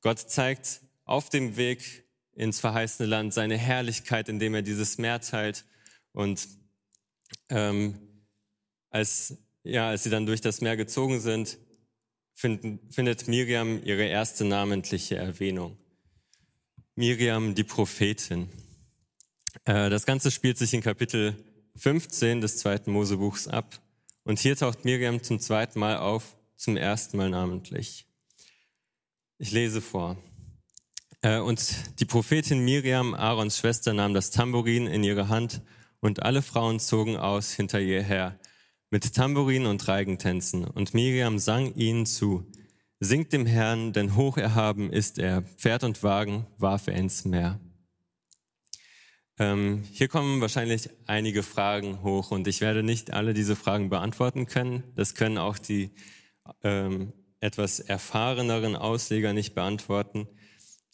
Gott 0.00 0.18
zeigt 0.18 0.80
auf 1.04 1.28
dem 1.28 1.56
Weg 1.56 2.04
ins 2.32 2.60
verheißene 2.60 3.08
Land 3.08 3.34
seine 3.34 3.58
Herrlichkeit, 3.58 4.28
indem 4.28 4.54
er 4.54 4.62
dieses 4.62 4.98
Meer 4.98 5.20
teilt. 5.20 5.64
Und 6.12 6.48
ähm, 7.50 7.98
als 8.90 9.36
ja, 9.62 9.88
als 9.88 10.04
sie 10.04 10.10
dann 10.10 10.26
durch 10.26 10.40
das 10.40 10.60
Meer 10.60 10.76
gezogen 10.76 11.20
sind, 11.20 11.58
finden, 12.34 12.80
findet 12.90 13.28
Miriam 13.28 13.82
ihre 13.84 14.04
erste 14.04 14.44
namentliche 14.44 15.16
Erwähnung. 15.16 15.76
Miriam, 16.94 17.54
die 17.54 17.64
Prophetin. 17.64 18.48
Äh, 19.64 19.90
das 19.90 20.06
Ganze 20.06 20.30
spielt 20.30 20.58
sich 20.58 20.72
in 20.74 20.80
Kapitel 20.80 21.36
15 21.76 22.40
des 22.40 22.58
zweiten 22.58 22.92
Mosebuchs 22.92 23.48
ab. 23.48 23.80
Und 24.24 24.38
hier 24.38 24.56
taucht 24.56 24.84
Miriam 24.84 25.22
zum 25.22 25.40
zweiten 25.40 25.78
Mal 25.78 25.98
auf, 25.98 26.36
zum 26.56 26.76
ersten 26.76 27.16
Mal 27.16 27.30
namentlich. 27.30 28.06
Ich 29.38 29.50
lese 29.52 29.80
vor. 29.80 30.18
Äh, 31.22 31.38
und 31.38 32.00
die 32.00 32.04
Prophetin 32.04 32.60
Miriam, 32.64 33.14
Aarons 33.14 33.58
Schwester, 33.58 33.92
nahm 33.92 34.14
das 34.14 34.30
Tambourin 34.30 34.86
in 34.86 35.04
ihre 35.04 35.28
Hand 35.28 35.62
und 36.00 36.22
alle 36.22 36.42
Frauen 36.42 36.80
zogen 36.80 37.16
aus 37.16 37.52
hinter 37.52 37.80
ihr 37.80 38.02
her 38.02 38.39
mit 38.90 39.14
Tambourin 39.14 39.66
und 39.66 39.86
Reigentänzen. 39.88 40.64
Und 40.64 40.94
Miriam 40.94 41.38
sang 41.38 41.74
ihnen 41.74 42.06
zu, 42.06 42.44
Singt 43.02 43.32
dem 43.32 43.46
Herrn, 43.46 43.94
denn 43.94 44.14
hoch 44.14 44.36
erhaben 44.36 44.92
ist 44.92 45.18
er. 45.18 45.40
Pferd 45.40 45.84
und 45.84 46.02
Wagen 46.02 46.46
warf 46.58 46.86
er 46.86 46.96
ins 46.96 47.24
Meer. 47.24 47.58
Ähm, 49.38 49.84
hier 49.90 50.08
kommen 50.08 50.42
wahrscheinlich 50.42 50.90
einige 51.06 51.42
Fragen 51.42 52.02
hoch 52.02 52.30
und 52.30 52.46
ich 52.46 52.60
werde 52.60 52.82
nicht 52.82 53.14
alle 53.14 53.32
diese 53.32 53.56
Fragen 53.56 53.88
beantworten 53.88 54.44
können. 54.44 54.82
Das 54.96 55.14
können 55.14 55.38
auch 55.38 55.56
die 55.56 55.92
ähm, 56.62 57.14
etwas 57.40 57.80
erfahreneren 57.80 58.76
Ausleger 58.76 59.32
nicht 59.32 59.54
beantworten. 59.54 60.28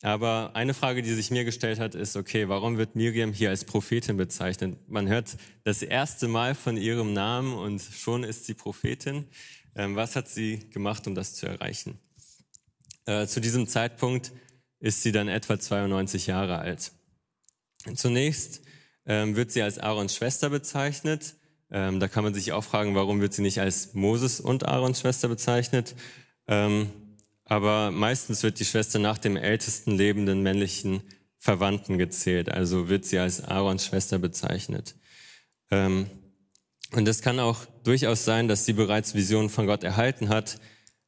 Aber 0.02 0.50
eine 0.54 0.74
Frage, 0.74 1.02
die 1.02 1.14
sich 1.14 1.30
mir 1.30 1.44
gestellt 1.44 1.80
hat, 1.80 1.94
ist, 1.94 2.16
okay, 2.16 2.48
warum 2.48 2.76
wird 2.76 2.96
Miriam 2.96 3.32
hier 3.32 3.50
als 3.50 3.64
Prophetin 3.64 4.16
bezeichnet? 4.16 4.78
Man 4.88 5.08
hört 5.08 5.36
das 5.64 5.82
erste 5.82 6.28
Mal 6.28 6.54
von 6.54 6.76
ihrem 6.76 7.12
Namen 7.14 7.54
und 7.54 7.80
schon 7.80 8.22
ist 8.22 8.44
sie 8.44 8.54
Prophetin. 8.54 9.26
Ähm, 9.74 9.96
was 9.96 10.14
hat 10.14 10.28
sie 10.28 10.68
gemacht, 10.70 11.06
um 11.06 11.14
das 11.14 11.34
zu 11.34 11.46
erreichen? 11.46 11.98
Äh, 13.06 13.26
zu 13.26 13.40
diesem 13.40 13.68
Zeitpunkt 13.68 14.32
ist 14.80 15.02
sie 15.02 15.12
dann 15.12 15.28
etwa 15.28 15.58
92 15.58 16.26
Jahre 16.26 16.58
alt. 16.58 16.92
Zunächst 17.94 18.62
ähm, 19.06 19.36
wird 19.36 19.52
sie 19.52 19.62
als 19.62 19.78
Aarons 19.78 20.14
Schwester 20.14 20.50
bezeichnet. 20.50 21.36
Ähm, 21.70 22.00
da 22.00 22.08
kann 22.08 22.24
man 22.24 22.34
sich 22.34 22.52
auch 22.52 22.64
fragen, 22.64 22.94
warum 22.94 23.20
wird 23.20 23.32
sie 23.32 23.42
nicht 23.42 23.60
als 23.60 23.94
Moses 23.94 24.40
und 24.40 24.66
Aarons 24.66 25.00
Schwester 25.00 25.28
bezeichnet? 25.28 25.94
Aber 27.46 27.90
meistens 27.90 28.42
wird 28.42 28.60
die 28.60 28.64
Schwester 28.64 28.98
nach 28.98 29.18
dem 29.18 29.36
ältesten 29.36 29.92
lebenden 29.92 30.42
männlichen 30.42 31.02
Verwandten 31.38 31.96
gezählt, 31.96 32.50
also 32.50 32.88
wird 32.88 33.04
sie 33.04 33.18
als 33.18 33.42
Aarons 33.42 33.86
Schwester 33.86 34.18
bezeichnet. 34.18 34.96
Ähm, 35.70 36.10
und 36.92 37.06
es 37.08 37.22
kann 37.22 37.40
auch 37.40 37.64
durchaus 37.84 38.24
sein, 38.24 38.48
dass 38.48 38.64
sie 38.64 38.72
bereits 38.72 39.14
Visionen 39.14 39.48
von 39.48 39.66
Gott 39.66 39.84
erhalten 39.84 40.28
hat, 40.28 40.60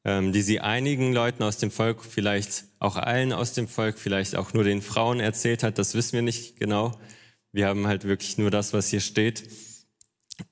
ähm, 0.05 0.33
die 0.33 0.43
sie 0.43 0.61
einigen 0.61 1.13
Leuten 1.13 1.43
aus 1.43 1.59
dem 1.59 1.71
Volk, 1.71 2.05
vielleicht 2.05 2.65
auch 2.79 2.97
allen 2.97 3.33
aus 3.33 3.53
dem 3.53 3.67
Volk, 3.67 3.99
vielleicht 3.99 4.37
auch 4.37 4.53
nur 4.53 4.65
den 4.65 4.83
Frauen 4.83 5.21
erzählt 5.21 5.63
hat. 5.63 5.79
Das 5.79 5.95
wissen 5.95 6.15
wir 6.15 6.23
nicht 6.23 6.57
genau. 6.57 6.99
Wir 7.53 7.67
haben 7.67 7.87
halt 7.87 8.05
wirklich 8.05 8.39
nur 8.39 8.51
das, 8.51 8.73
was 8.73 8.89
hier 8.89 9.01
steht. 9.01 9.49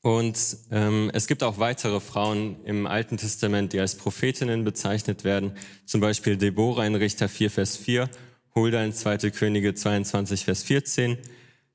Und 0.03 0.57
ähm, 0.71 1.11
es 1.15 1.27
gibt 1.27 1.43
auch 1.43 1.59
weitere 1.59 2.01
Frauen 2.01 2.57
im 2.65 2.87
Alten 2.87 3.17
Testament, 3.17 3.73
die 3.73 3.81
als 3.81 3.97
Prophetinnen 3.97 4.65
bezeichnet 4.65 5.25
werden. 5.25 5.57
Zum 5.85 6.01
Beispiel 6.01 6.37
Deborah 6.37 6.87
in 6.87 6.95
Richter 6.95 7.29
4, 7.29 7.51
Vers 7.51 7.77
4, 7.77 8.11
Hulda 8.55 8.83
in 8.85 8.93
2. 8.93 9.31
Könige 9.31 9.75
22, 9.75 10.45
Vers 10.45 10.63
14. 10.65 11.19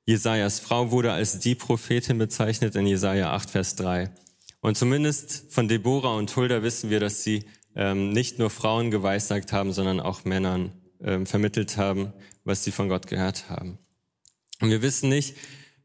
Jesajas 0.05 0.59
Frau 0.59 0.91
wurde 0.91 1.13
als 1.13 1.39
die 1.39 1.55
Prophetin 1.55 2.17
bezeichnet 2.17 2.75
in 2.75 2.87
Jesaja 2.87 3.31
8, 3.31 3.49
Vers 3.49 3.75
3. 3.75 4.09
Und 4.59 4.77
zumindest 4.77 5.51
von 5.51 5.67
Deborah 5.67 6.15
und 6.15 6.35
Hulda 6.35 6.63
wissen 6.63 6.89
wir, 6.89 6.99
dass 6.99 7.23
sie 7.23 7.45
ähm, 7.75 8.11
nicht 8.11 8.39
nur 8.39 8.49
Frauen 8.49 8.91
geweissagt 8.91 9.53
haben, 9.53 9.73
sondern 9.73 9.99
auch 9.99 10.25
Männern 10.25 10.73
ähm, 11.01 11.25
vermittelt 11.25 11.77
haben, 11.77 12.13
was 12.43 12.63
sie 12.63 12.71
von 12.71 12.89
Gott 12.89 13.07
gehört 13.07 13.49
haben. 13.49 13.79
Und 14.59 14.69
wir 14.69 14.81
wissen 14.81 15.09
nicht, 15.09 15.35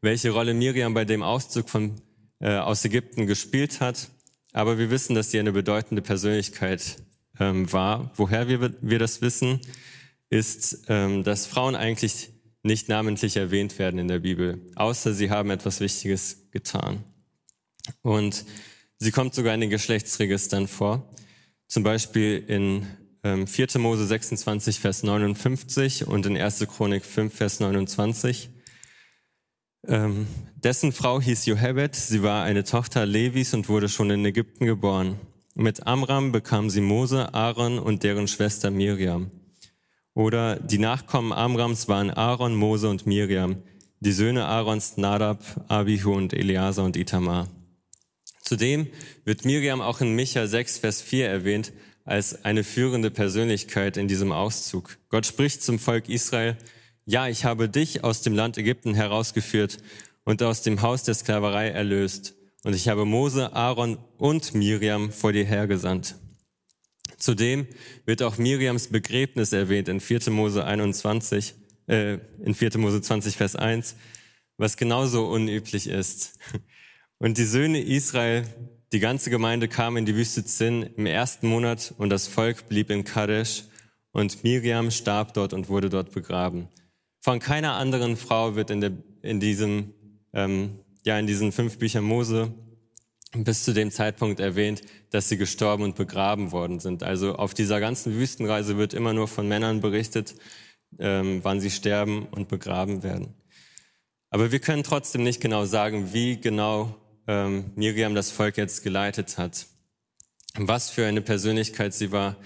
welche 0.01 0.29
Rolle 0.31 0.53
Miriam 0.53 0.93
bei 0.93 1.05
dem 1.05 1.23
Auszug 1.23 1.69
von 1.69 2.01
äh, 2.39 2.57
aus 2.57 2.85
Ägypten 2.85 3.27
gespielt 3.27 3.81
hat. 3.81 4.09
Aber 4.53 4.77
wir 4.77 4.89
wissen, 4.89 5.15
dass 5.15 5.31
sie 5.31 5.39
eine 5.39 5.51
bedeutende 5.51 6.01
Persönlichkeit 6.01 6.97
ähm, 7.39 7.71
war. 7.71 8.11
Woher 8.15 8.47
wir, 8.47 8.73
wir 8.81 8.99
das 8.99 9.21
wissen, 9.21 9.59
ist, 10.29 10.85
ähm, 10.89 11.23
dass 11.23 11.45
Frauen 11.45 11.75
eigentlich 11.75 12.29
nicht 12.63 12.89
namentlich 12.89 13.37
erwähnt 13.37 13.79
werden 13.79 13.99
in 13.99 14.07
der 14.07 14.19
Bibel, 14.19 14.61
außer 14.75 15.13
sie 15.13 15.29
haben 15.29 15.51
etwas 15.51 15.79
Wichtiges 15.79 16.49
getan. 16.51 17.03
Und 18.01 18.45
sie 18.97 19.11
kommt 19.11 19.33
sogar 19.33 19.53
in 19.53 19.61
den 19.61 19.69
Geschlechtsregistern 19.69 20.67
vor. 20.67 21.13
Zum 21.67 21.83
Beispiel 21.83 22.43
in 22.47 22.87
ähm, 23.23 23.47
4. 23.47 23.67
Mose 23.77 24.05
26, 24.05 24.79
Vers 24.79 25.03
59 25.03 26.07
und 26.07 26.25
in 26.25 26.37
1. 26.37 26.65
Chronik 26.67 27.05
5, 27.05 27.33
Vers 27.33 27.59
29. 27.59 28.49
Ähm, 29.87 30.27
dessen 30.55 30.91
Frau 30.91 31.21
hieß 31.21 31.45
Johebed, 31.45 31.95
sie 31.95 32.21
war 32.21 32.43
eine 32.43 32.65
Tochter 32.65 33.05
Levis 33.05 33.53
und 33.53 33.69
wurde 33.69 33.87
schon 33.87 34.09
in 34.09 34.25
Ägypten 34.25 34.65
geboren. 34.65 35.17
Mit 35.55 35.87
Amram 35.87 36.33
bekam 36.33 36.69
sie 36.69 36.81
Mose, 36.81 37.33
Aaron 37.33 37.79
und 37.79 38.03
deren 38.03 38.27
Schwester 38.27 38.69
Miriam. 38.69 39.31
Oder 40.13 40.57
die 40.57 40.77
Nachkommen 40.77 41.31
Amrams 41.31 41.87
waren 41.87 42.11
Aaron, 42.11 42.55
Mose 42.55 42.89
und 42.89 43.05
Miriam, 43.07 43.63
die 44.01 44.11
Söhne 44.11 44.45
Aarons 44.45 44.97
Nadab, 44.97 45.41
Abihu 45.69 46.13
und 46.13 46.33
Eleazar 46.33 46.83
und 46.83 46.97
Itamar. 46.97 47.47
Zudem 48.41 48.87
wird 49.23 49.45
Miriam 49.45 49.79
auch 49.79 50.01
in 50.01 50.15
Micha 50.15 50.47
6, 50.47 50.79
Vers 50.79 51.01
4 51.01 51.29
erwähnt 51.29 51.71
als 52.03 52.45
eine 52.45 52.63
führende 52.63 53.11
Persönlichkeit 53.11 53.97
in 53.97 54.07
diesem 54.07 54.31
Auszug. 54.31 54.97
Gott 55.09 55.25
spricht 55.25 55.63
zum 55.63 55.79
Volk 55.79 56.09
Israel, 56.09 56.57
ja, 57.07 57.29
ich 57.29 57.45
habe 57.45 57.69
dich 57.69 58.03
aus 58.03 58.21
dem 58.21 58.33
Land 58.33 58.57
Ägypten 58.57 58.93
herausgeführt 58.93 59.77
und 60.25 60.43
aus 60.43 60.61
dem 60.61 60.81
Haus 60.81 61.03
der 61.03 61.13
Sklaverei 61.13 61.69
erlöst. 61.69 62.35
Und 62.65 62.75
ich 62.75 62.89
habe 62.89 63.05
Mose, 63.05 63.53
Aaron 63.53 63.97
und 64.17 64.53
Miriam 64.53 65.13
vor 65.13 65.31
dir 65.31 65.45
hergesandt. 65.45 66.15
Zudem 67.17 67.65
wird 68.05 68.21
auch 68.21 68.37
Miriams 68.37 68.89
Begräbnis 68.89 69.53
erwähnt 69.53 69.87
in 69.87 70.01
4. 70.01 70.29
Mose 70.31 70.65
21, 70.65 71.55
äh, 71.87 72.17
in 72.43 72.53
4. 72.53 72.77
Mose 72.77 73.01
20, 73.01 73.37
Vers 73.37 73.55
1, 73.55 73.95
was 74.57 74.75
genauso 74.75 75.27
unüblich 75.27 75.87
ist. 75.87 76.37
Und 77.19 77.37
die 77.37 77.45
Söhne 77.45 77.81
Israel, 77.81 78.43
die 78.91 78.99
ganze 78.99 79.29
Gemeinde 79.29 79.69
kam 79.69 79.95
in 79.95 80.05
die 80.05 80.15
Wüste 80.15 80.43
Zinn 80.43 80.83
im 80.97 81.05
ersten 81.05 81.47
Monat 81.47 81.93
und 81.97 82.09
das 82.09 82.27
Volk 82.27 82.67
blieb 82.67 82.89
in 82.89 83.05
Kadesh 83.05 83.63
und 84.11 84.43
Miriam 84.43 84.91
starb 84.91 85.33
dort 85.33 85.53
und 85.53 85.69
wurde 85.69 85.89
dort 85.89 86.11
begraben. 86.11 86.67
Von 87.27 87.39
keiner 87.39 87.73
anderen 87.73 88.15
Frau 88.15 88.55
wird 88.55 88.69
in, 88.69 88.79
der, 88.79 88.93
in, 89.21 89.41
diesem, 89.41 89.93
ähm, 90.31 90.79
ja, 91.03 91.19
in 91.19 91.27
diesen 91.27 91.51
fünf 91.51 91.77
Büchern 91.77 92.05
Mose 92.05 92.53
bis 93.33 93.65
zu 93.65 93.73
dem 93.73 93.91
Zeitpunkt 93.91 94.39
erwähnt, 94.39 94.81
dass 95.09 95.27
sie 95.27 95.35
gestorben 95.35 95.83
und 95.83 95.97
begraben 95.97 96.53
worden 96.53 96.79
sind. 96.79 97.03
Also 97.03 97.35
auf 97.35 97.53
dieser 97.53 97.81
ganzen 97.81 98.15
Wüstenreise 98.15 98.77
wird 98.77 98.93
immer 98.93 99.11
nur 99.11 99.27
von 99.27 99.45
Männern 99.45 99.81
berichtet, 99.81 100.35
ähm, 100.99 101.41
wann 101.43 101.59
sie 101.59 101.69
sterben 101.69 102.27
und 102.27 102.47
begraben 102.47 103.03
werden. 103.03 103.33
Aber 104.29 104.53
wir 104.53 104.59
können 104.59 104.83
trotzdem 104.83 105.23
nicht 105.23 105.41
genau 105.41 105.65
sagen, 105.65 106.13
wie 106.13 106.39
genau 106.39 106.95
ähm, 107.27 107.71
Miriam 107.75 108.15
das 108.15 108.31
Volk 108.31 108.55
jetzt 108.55 108.83
geleitet 108.83 109.37
hat, 109.37 109.67
was 110.55 110.89
für 110.89 111.05
eine 111.05 111.21
Persönlichkeit 111.21 111.93
sie 111.93 112.13
war, 112.13 112.37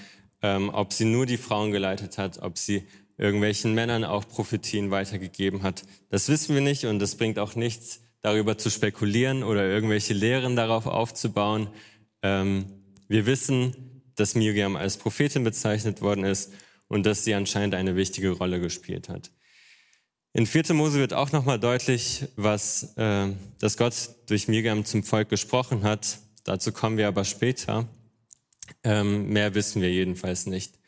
ähm, 0.42 0.72
ob 0.74 0.92
sie 0.92 1.06
nur 1.06 1.28
die 1.28 1.38
Frauen 1.38 1.72
geleitet 1.72 2.18
hat, 2.18 2.40
ob 2.40 2.58
sie 2.58 2.88
irgendwelchen 3.22 3.74
Männern 3.76 4.04
auch 4.04 4.28
Prophetien 4.28 4.90
weitergegeben 4.90 5.62
hat. 5.62 5.84
Das 6.10 6.28
wissen 6.28 6.56
wir 6.56 6.62
nicht 6.62 6.86
und 6.86 7.00
das 7.00 7.16
bringt 7.16 7.38
auch 7.38 7.56
nichts, 7.56 8.02
darüber 8.22 8.58
zu 8.58 8.72
spekulieren 8.72 9.44
oder 9.44 9.68
irgendwelche 9.68 10.14
Lehren 10.14 10.56
darauf 10.56 10.88
aufzubauen. 10.88 11.70
Ähm, 12.24 12.66
wir 13.08 13.28
wissen, 13.28 14.04
dass 14.16 14.34
Miriam 14.34 14.76
als 14.76 14.98
Prophetin 14.98 15.44
bezeichnet 15.44 16.02
worden 16.02 16.24
ist 16.24 16.52
und 16.88 17.06
dass 17.06 17.24
sie 17.24 17.36
anscheinend 17.36 17.76
eine 17.76 17.96
wichtige 17.96 18.32
Rolle 18.32 18.60
gespielt 18.60 19.08
hat. 19.08 19.32
In 20.34 20.48
4. 20.48 20.74
Mose 20.74 20.98
wird 20.98 21.14
auch 21.14 21.32
nochmal 21.32 21.60
deutlich, 21.60 22.24
was, 22.38 22.96
äh, 22.98 23.28
dass 23.60 23.78
Gott 23.78 23.94
durch 24.28 24.48
Miriam 24.48 24.84
zum 24.84 25.04
Volk 25.04 25.30
gesprochen 25.30 25.84
hat. 25.84 26.20
Dazu 26.44 26.72
kommen 26.72 26.98
wir 26.98 27.08
aber 27.08 27.24
später. 27.24 27.88
Ähm, 28.84 29.30
mehr 29.30 29.54
wissen 29.54 29.82
wir 29.82 29.92
jedenfalls 29.92 30.48
nicht. 30.48 30.80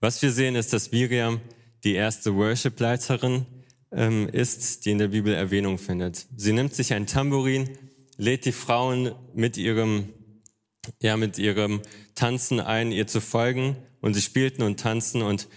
Was 0.00 0.20
wir 0.20 0.32
sehen, 0.32 0.54
ist, 0.54 0.72
dass 0.72 0.92
Miriam 0.92 1.40
die 1.84 1.94
erste 1.94 2.34
Worship-Leiterin 2.34 3.46
ähm, 3.92 4.28
ist, 4.28 4.84
die 4.84 4.90
in 4.90 4.98
der 4.98 5.08
Bibel 5.08 5.32
Erwähnung 5.32 5.78
findet. 5.78 6.26
Sie 6.36 6.52
nimmt 6.52 6.74
sich 6.74 6.92
ein 6.92 7.06
Tambourin, 7.06 7.70
lädt 8.16 8.44
die 8.44 8.52
Frauen 8.52 9.14
mit 9.34 9.56
ihrem, 9.56 10.12
ja, 11.00 11.16
mit 11.16 11.38
ihrem 11.38 11.82
Tanzen 12.14 12.60
ein, 12.60 12.92
ihr 12.92 13.06
zu 13.06 13.20
folgen 13.20 13.76
und 14.00 14.14
sie 14.14 14.22
spielten 14.22 14.62
und 14.62 14.80
tanzen 14.80 15.22
und 15.22 15.48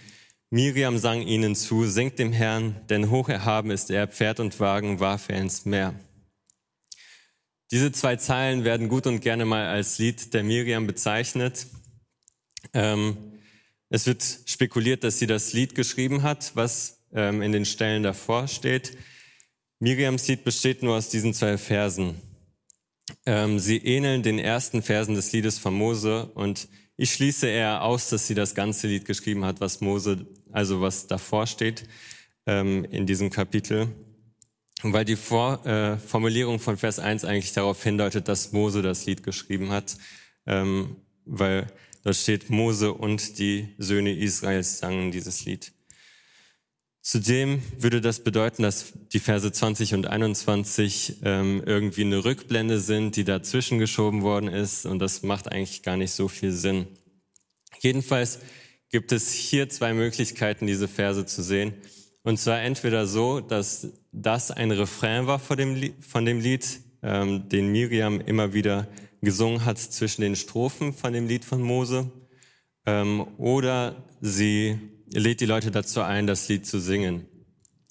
Miriam 0.50 0.98
sang 0.98 1.22
ihnen 1.22 1.54
zu, 1.56 1.86
singt 1.86 2.18
dem 2.18 2.32
Herrn, 2.32 2.76
denn 2.90 3.08
hoch 3.10 3.30
erhaben 3.30 3.70
ist 3.70 3.90
er, 3.90 4.06
Pferd 4.06 4.38
und 4.38 4.60
Wagen 4.60 5.00
warf 5.00 5.30
er 5.30 5.38
ins 5.38 5.64
Meer. 5.64 5.94
Diese 7.70 7.90
zwei 7.90 8.16
Zeilen 8.16 8.64
werden 8.64 8.90
gut 8.90 9.06
und 9.06 9.20
gerne 9.20 9.46
mal 9.46 9.66
als 9.66 9.98
Lied 9.98 10.34
der 10.34 10.42
Miriam 10.42 10.86
bezeichnet. 10.86 11.68
Ähm, 12.74 13.31
es 13.92 14.06
wird 14.06 14.24
spekuliert, 14.46 15.04
dass 15.04 15.18
sie 15.18 15.26
das 15.26 15.52
Lied 15.52 15.74
geschrieben 15.74 16.22
hat, 16.22 16.52
was 16.54 17.02
ähm, 17.12 17.42
in 17.42 17.52
den 17.52 17.66
Stellen 17.66 18.02
davor 18.02 18.48
steht. 18.48 18.96
Miriams 19.80 20.26
Lied 20.28 20.44
besteht 20.44 20.82
nur 20.82 20.96
aus 20.96 21.10
diesen 21.10 21.34
zwei 21.34 21.58
Versen. 21.58 22.14
Ähm, 23.26 23.58
sie 23.58 23.76
ähneln 23.76 24.22
den 24.22 24.38
ersten 24.38 24.80
Versen 24.80 25.14
des 25.14 25.32
Liedes 25.32 25.58
von 25.58 25.74
Mose 25.74 26.24
und 26.34 26.68
ich 26.96 27.12
schließe 27.12 27.46
eher 27.46 27.82
aus, 27.82 28.08
dass 28.08 28.26
sie 28.26 28.34
das 28.34 28.54
ganze 28.54 28.86
Lied 28.86 29.04
geschrieben 29.04 29.44
hat, 29.44 29.60
was 29.60 29.82
Mose, 29.82 30.26
also 30.52 30.80
was 30.80 31.06
davor 31.06 31.46
steht 31.46 31.84
ähm, 32.46 32.86
in 32.86 33.04
diesem 33.04 33.28
Kapitel. 33.28 33.88
Weil 34.82 35.04
die 35.04 35.16
Vor, 35.16 35.66
äh, 35.66 35.98
Formulierung 35.98 36.60
von 36.60 36.78
Vers 36.78 36.98
1 36.98 37.26
eigentlich 37.26 37.52
darauf 37.52 37.82
hindeutet, 37.82 38.26
dass 38.26 38.52
Mose 38.52 38.80
das 38.80 39.04
Lied 39.04 39.22
geschrieben 39.22 39.70
hat, 39.70 39.98
ähm, 40.46 40.96
weil 41.26 41.66
da 42.02 42.12
steht, 42.12 42.50
Mose 42.50 42.92
und 42.92 43.38
die 43.38 43.74
Söhne 43.78 44.16
Israels 44.16 44.78
sangen 44.78 45.12
dieses 45.12 45.44
Lied. 45.44 45.72
Zudem 47.00 47.60
würde 47.76 48.00
das 48.00 48.22
bedeuten, 48.22 48.62
dass 48.62 48.92
die 49.12 49.18
Verse 49.18 49.50
20 49.50 49.94
und 49.94 50.06
21 50.06 51.18
ähm, 51.24 51.60
irgendwie 51.66 52.02
eine 52.02 52.24
Rückblende 52.24 52.78
sind, 52.78 53.16
die 53.16 53.24
dazwischen 53.24 53.80
geschoben 53.80 54.22
worden 54.22 54.48
ist. 54.48 54.86
Und 54.86 55.00
das 55.00 55.22
macht 55.22 55.50
eigentlich 55.50 55.82
gar 55.82 55.96
nicht 55.96 56.12
so 56.12 56.28
viel 56.28 56.52
Sinn. 56.52 56.86
Jedenfalls 57.80 58.38
gibt 58.88 59.10
es 59.10 59.32
hier 59.32 59.68
zwei 59.68 59.94
Möglichkeiten, 59.94 60.68
diese 60.68 60.86
Verse 60.86 61.26
zu 61.26 61.42
sehen. 61.42 61.74
Und 62.22 62.38
zwar 62.38 62.62
entweder 62.62 63.06
so, 63.08 63.40
dass 63.40 63.88
das 64.12 64.52
ein 64.52 64.70
Refrain 64.70 65.26
war 65.26 65.40
von 65.40 65.56
dem 65.56 65.74
Lied, 65.74 65.94
von 66.04 66.24
dem 66.24 66.38
Lied 66.38 66.82
ähm, 67.02 67.48
den 67.48 67.72
Miriam 67.72 68.20
immer 68.20 68.54
wieder 68.54 68.86
gesungen 69.22 69.64
hat 69.64 69.78
zwischen 69.78 70.20
den 70.20 70.36
Strophen 70.36 70.92
von 70.92 71.12
dem 71.12 71.28
Lied 71.28 71.44
von 71.44 71.62
Mose. 71.62 72.10
Ähm, 72.84 73.26
oder 73.38 74.04
sie 74.20 74.78
lädt 75.10 75.40
die 75.40 75.46
Leute 75.46 75.70
dazu 75.70 76.02
ein, 76.02 76.26
das 76.26 76.48
Lied 76.48 76.66
zu 76.66 76.80
singen, 76.80 77.26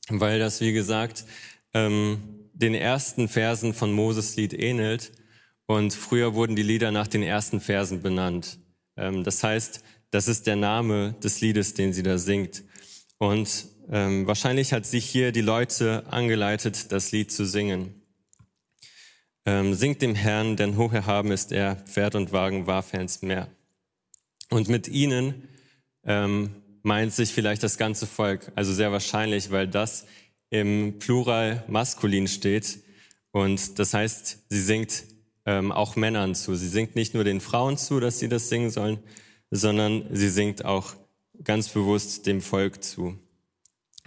weil 0.10 0.40
das, 0.40 0.62
wie 0.62 0.74
gesagt, 0.74 1.26
ähm, 1.74 2.50
den 2.54 2.76
ersten 2.76 3.28
Versen 3.28 3.74
von 3.74 3.92
Moses 3.92 4.36
Lied 4.36 4.54
ähnelt. 4.54 5.12
Und 5.66 5.94
früher 5.94 6.34
wurden 6.36 6.56
die 6.56 6.64
Lieder 6.64 6.92
nach 6.92 7.08
den 7.08 7.24
ersten 7.24 7.62
Versen 7.62 8.02
benannt. 8.02 8.60
Ähm, 8.98 9.24
das 9.24 9.44
heißt, 9.44 9.84
das 10.12 10.28
ist 10.28 10.46
der 10.46 10.58
Name 10.58 11.16
des 11.24 11.40
Liedes, 11.40 11.74
den 11.74 11.94
sie 11.94 12.04
da 12.04 12.18
singt. 12.18 12.64
Und 13.18 13.68
ähm, 13.90 14.28
wahrscheinlich 14.28 14.74
hat 14.74 14.86
sich 14.86 15.06
hier 15.06 15.32
die 15.32 15.42
Leute 15.42 16.06
angeleitet, 16.10 16.92
das 16.92 17.14
Lied 17.14 17.32
zu 17.32 17.46
singen. 17.46 18.01
Ähm, 19.46 19.74
singt 19.74 20.02
dem 20.02 20.14
Herrn, 20.14 20.56
denn 20.56 20.78
hoch 20.78 20.94
erhaben 20.94 21.32
ist 21.32 21.52
er, 21.52 21.76
Pferd 21.76 22.16
und 22.16 22.32
Wagen 22.32 22.68
warf 22.68 22.94
er 22.94 23.02
ins 23.02 23.22
Meer. 23.22 23.50
Und 24.50 24.70
mit 24.70 24.88
ihnen 24.88 25.48
ähm, 26.04 26.56
meint 26.84 27.14
sich 27.14 27.34
vielleicht 27.34 27.64
das 27.64 27.78
ganze 27.78 28.06
Volk, 28.06 28.52
also 28.56 28.74
sehr 28.74 28.92
wahrscheinlich, 28.92 29.50
weil 29.52 29.68
das 29.68 30.06
im 30.50 31.00
Plural 31.00 31.64
maskulin 31.68 32.28
steht. 32.28 32.80
Und 33.32 33.80
das 33.80 33.94
heißt, 33.94 34.46
sie 34.50 34.62
singt 34.62 35.06
ähm, 35.46 35.72
auch 35.72 35.96
Männern 35.96 36.36
zu. 36.36 36.56
Sie 36.56 36.68
singt 36.68 36.96
nicht 36.96 37.14
nur 37.14 37.24
den 37.24 37.42
Frauen 37.42 37.78
zu, 37.78 38.00
dass 38.00 38.20
sie 38.20 38.30
das 38.30 38.50
singen 38.50 38.70
sollen, 38.70 39.00
sondern 39.50 40.06
sie 40.12 40.30
singt 40.30 40.66
auch 40.66 40.96
ganz 41.44 41.70
bewusst 41.70 42.28
dem 42.28 42.42
Volk 42.42 42.84
zu. 42.84 43.18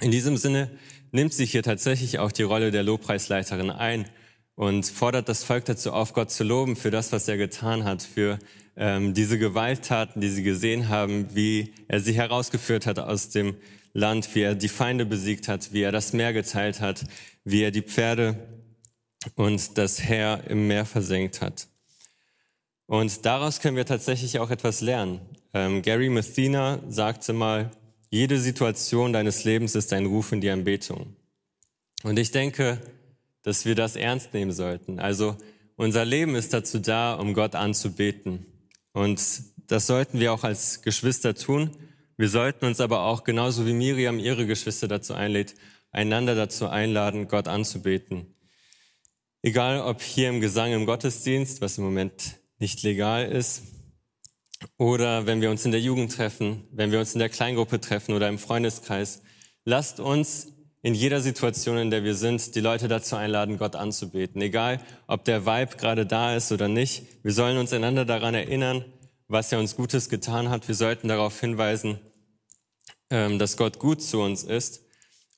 In 0.01 0.11
diesem 0.11 0.37
Sinne 0.37 0.71
nimmt 1.13 1.33
sich 1.33 1.51
hier 1.53 1.63
tatsächlich 1.63 2.19
auch 2.19 2.33
die 2.33 2.43
Rolle 2.43 2.71
der 2.71 2.83
Lobpreisleiterin 2.83 3.71
ein 3.71 4.09
und 4.57 4.87
fordert 4.87 5.29
das 5.29 5.45
Volk 5.45 5.65
dazu 5.65 5.93
auf, 5.93 6.13
Gott 6.13 6.31
zu 6.31 6.45
loben 6.45 6.77
für 6.77 6.91
das, 6.91 7.13
was 7.13 7.29
er 7.29 7.37
getan 7.37 7.85
hat, 7.85 8.03
für 8.03 8.39
ähm, 8.77 9.15
diese 9.15 9.39
Gewalttaten, 9.39 10.21
die 10.21 10.29
sie 10.29 10.43
gesehen 10.43 10.89
haben, 10.89 11.35
wie 11.35 11.75
er 11.89 12.01
sie 12.01 12.15
herausgeführt 12.15 12.87
hat 12.87 12.99
aus 12.99 13.31
dem 13.31 13.57
Land, 13.93 14.35
wie 14.35 14.43
er 14.43 14.55
die 14.55 14.69
Feinde 14.69 15.07
besiegt 15.07 15.49
hat, 15.49 15.73
wie 15.73 15.83
er 15.83 15.93
das 15.93 16.13
Meer 16.13 16.33
geteilt 16.33 16.81
hat, 16.81 17.05
wie 17.45 17.63
er 17.63 17.71
die 17.71 17.83
Pferde 17.83 18.37
und 19.37 19.79
das 19.79 20.03
Heer 20.03 20.45
im 20.49 20.67
Meer 20.67 20.85
versenkt 20.85 21.41
hat. 21.41 21.69
Und 22.87 23.25
daraus 23.25 23.61
können 23.61 23.77
wir 23.77 23.87
tatsächlich 23.87 24.39
auch 24.39 24.51
etwas 24.51 24.81
lernen. 24.81 25.21
Ähm, 25.55 25.83
Gary 25.83 26.11
Messina 26.11 26.81
sagte 26.89 27.33
mal, 27.33 27.71
jede 28.11 28.39
Situation 28.39 29.13
deines 29.13 29.45
Lebens 29.45 29.75
ist 29.75 29.93
ein 29.93 30.07
Ruf 30.07 30.33
in 30.33 30.41
die 30.41 30.51
Anbetung. 30.51 31.17
Und 32.03 32.19
ich 32.19 32.33
denke, 32.33 32.79
dass 33.45 33.65
wir 33.65 33.77
das 33.77 33.95
ernst 33.95 34.35
nehmen 34.35 34.51
sollten. 34.51 34.99
Also 34.99 35.37
unser 35.77 36.05
Leben 36.05 36.35
ist 36.35 36.53
dazu 36.53 36.81
da, 36.81 37.15
um 37.15 37.35
Gott 37.35 37.55
anzubeten. 37.55 38.47
Und 38.93 39.21
das 39.69 39.87
sollten 39.87 40.19
wir 40.19 40.33
auch 40.33 40.43
als 40.43 40.83
Geschwister 40.83 41.35
tun. 41.35 41.71
Wir 42.17 42.29
sollten 42.29 42.65
uns 42.65 42.81
aber 42.81 43.03
auch 43.03 43.23
genauso 43.23 43.67
wie 43.67 43.73
Miriam 43.73 44.19
ihre 44.19 44.47
Geschwister 44.47 44.89
dazu 44.89 45.15
einlädt, 45.15 45.55
einander 45.91 46.35
dazu 46.35 46.69
einladen, 46.69 47.29
Gott 47.29 47.47
anzubeten. 47.47 48.35
Egal 49.43 49.81
ob 49.81 50.01
hier 50.01 50.31
im 50.31 50.41
Gesang 50.41 50.73
im 50.73 50.87
Gottesdienst, 50.87 51.61
was 51.61 51.77
im 51.79 51.85
Moment 51.85 52.39
nicht 52.59 52.83
legal 52.83 53.31
ist, 53.31 53.63
oder 54.79 55.27
wenn 55.27 55.43
wir 55.43 55.51
uns 55.51 55.67
in 55.67 55.73
der 55.73 55.81
Jugend 55.81 56.13
treffen, 56.13 56.65
wenn 56.73 56.91
wir 56.91 56.99
uns 56.99 57.13
in 57.13 57.19
der 57.19 57.29
Kleingruppe 57.29 57.81
treffen 57.81 58.15
oder 58.15 58.29
im 58.29 58.39
Freundeskreis. 58.39 59.23
Lasst 59.65 60.01
uns 60.01 60.54
in 60.85 60.95
jeder 60.95 61.23
Situation, 61.23 61.79
in 61.79 61.91
der 61.91 62.05
wir 62.05 62.15
sind, 62.15 62.55
die 62.55 62.61
Leute 62.61 62.89
dazu 62.89 63.17
einladen, 63.17 63.57
Gott 63.57 63.75
anzubeten. 63.75 64.43
Egal, 64.43 64.81
ob 65.07 65.25
der 65.25 65.47
Vibe 65.47 65.79
gerade 65.79 66.05
da 66.05 66.37
ist 66.37 66.53
oder 66.53 66.69
nicht. 66.69 67.07
Wir 67.23 67.33
sollen 67.33 67.57
uns 67.57 67.73
einander 67.73 68.05
daran 68.05 68.35
erinnern, 68.35 68.85
was 69.27 69.51
er 69.51 69.61
uns 69.61 69.77
Gutes 69.77 70.11
getan 70.11 70.51
hat. 70.51 70.69
Wir 70.69 70.75
sollten 70.75 71.09
darauf 71.09 71.41
hinweisen, 71.41 72.01
ähm, 73.09 73.39
dass 73.39 73.57
Gott 73.57 73.79
gut 73.79 74.03
zu 74.03 74.21
uns 74.21 74.43
ist. 74.43 74.83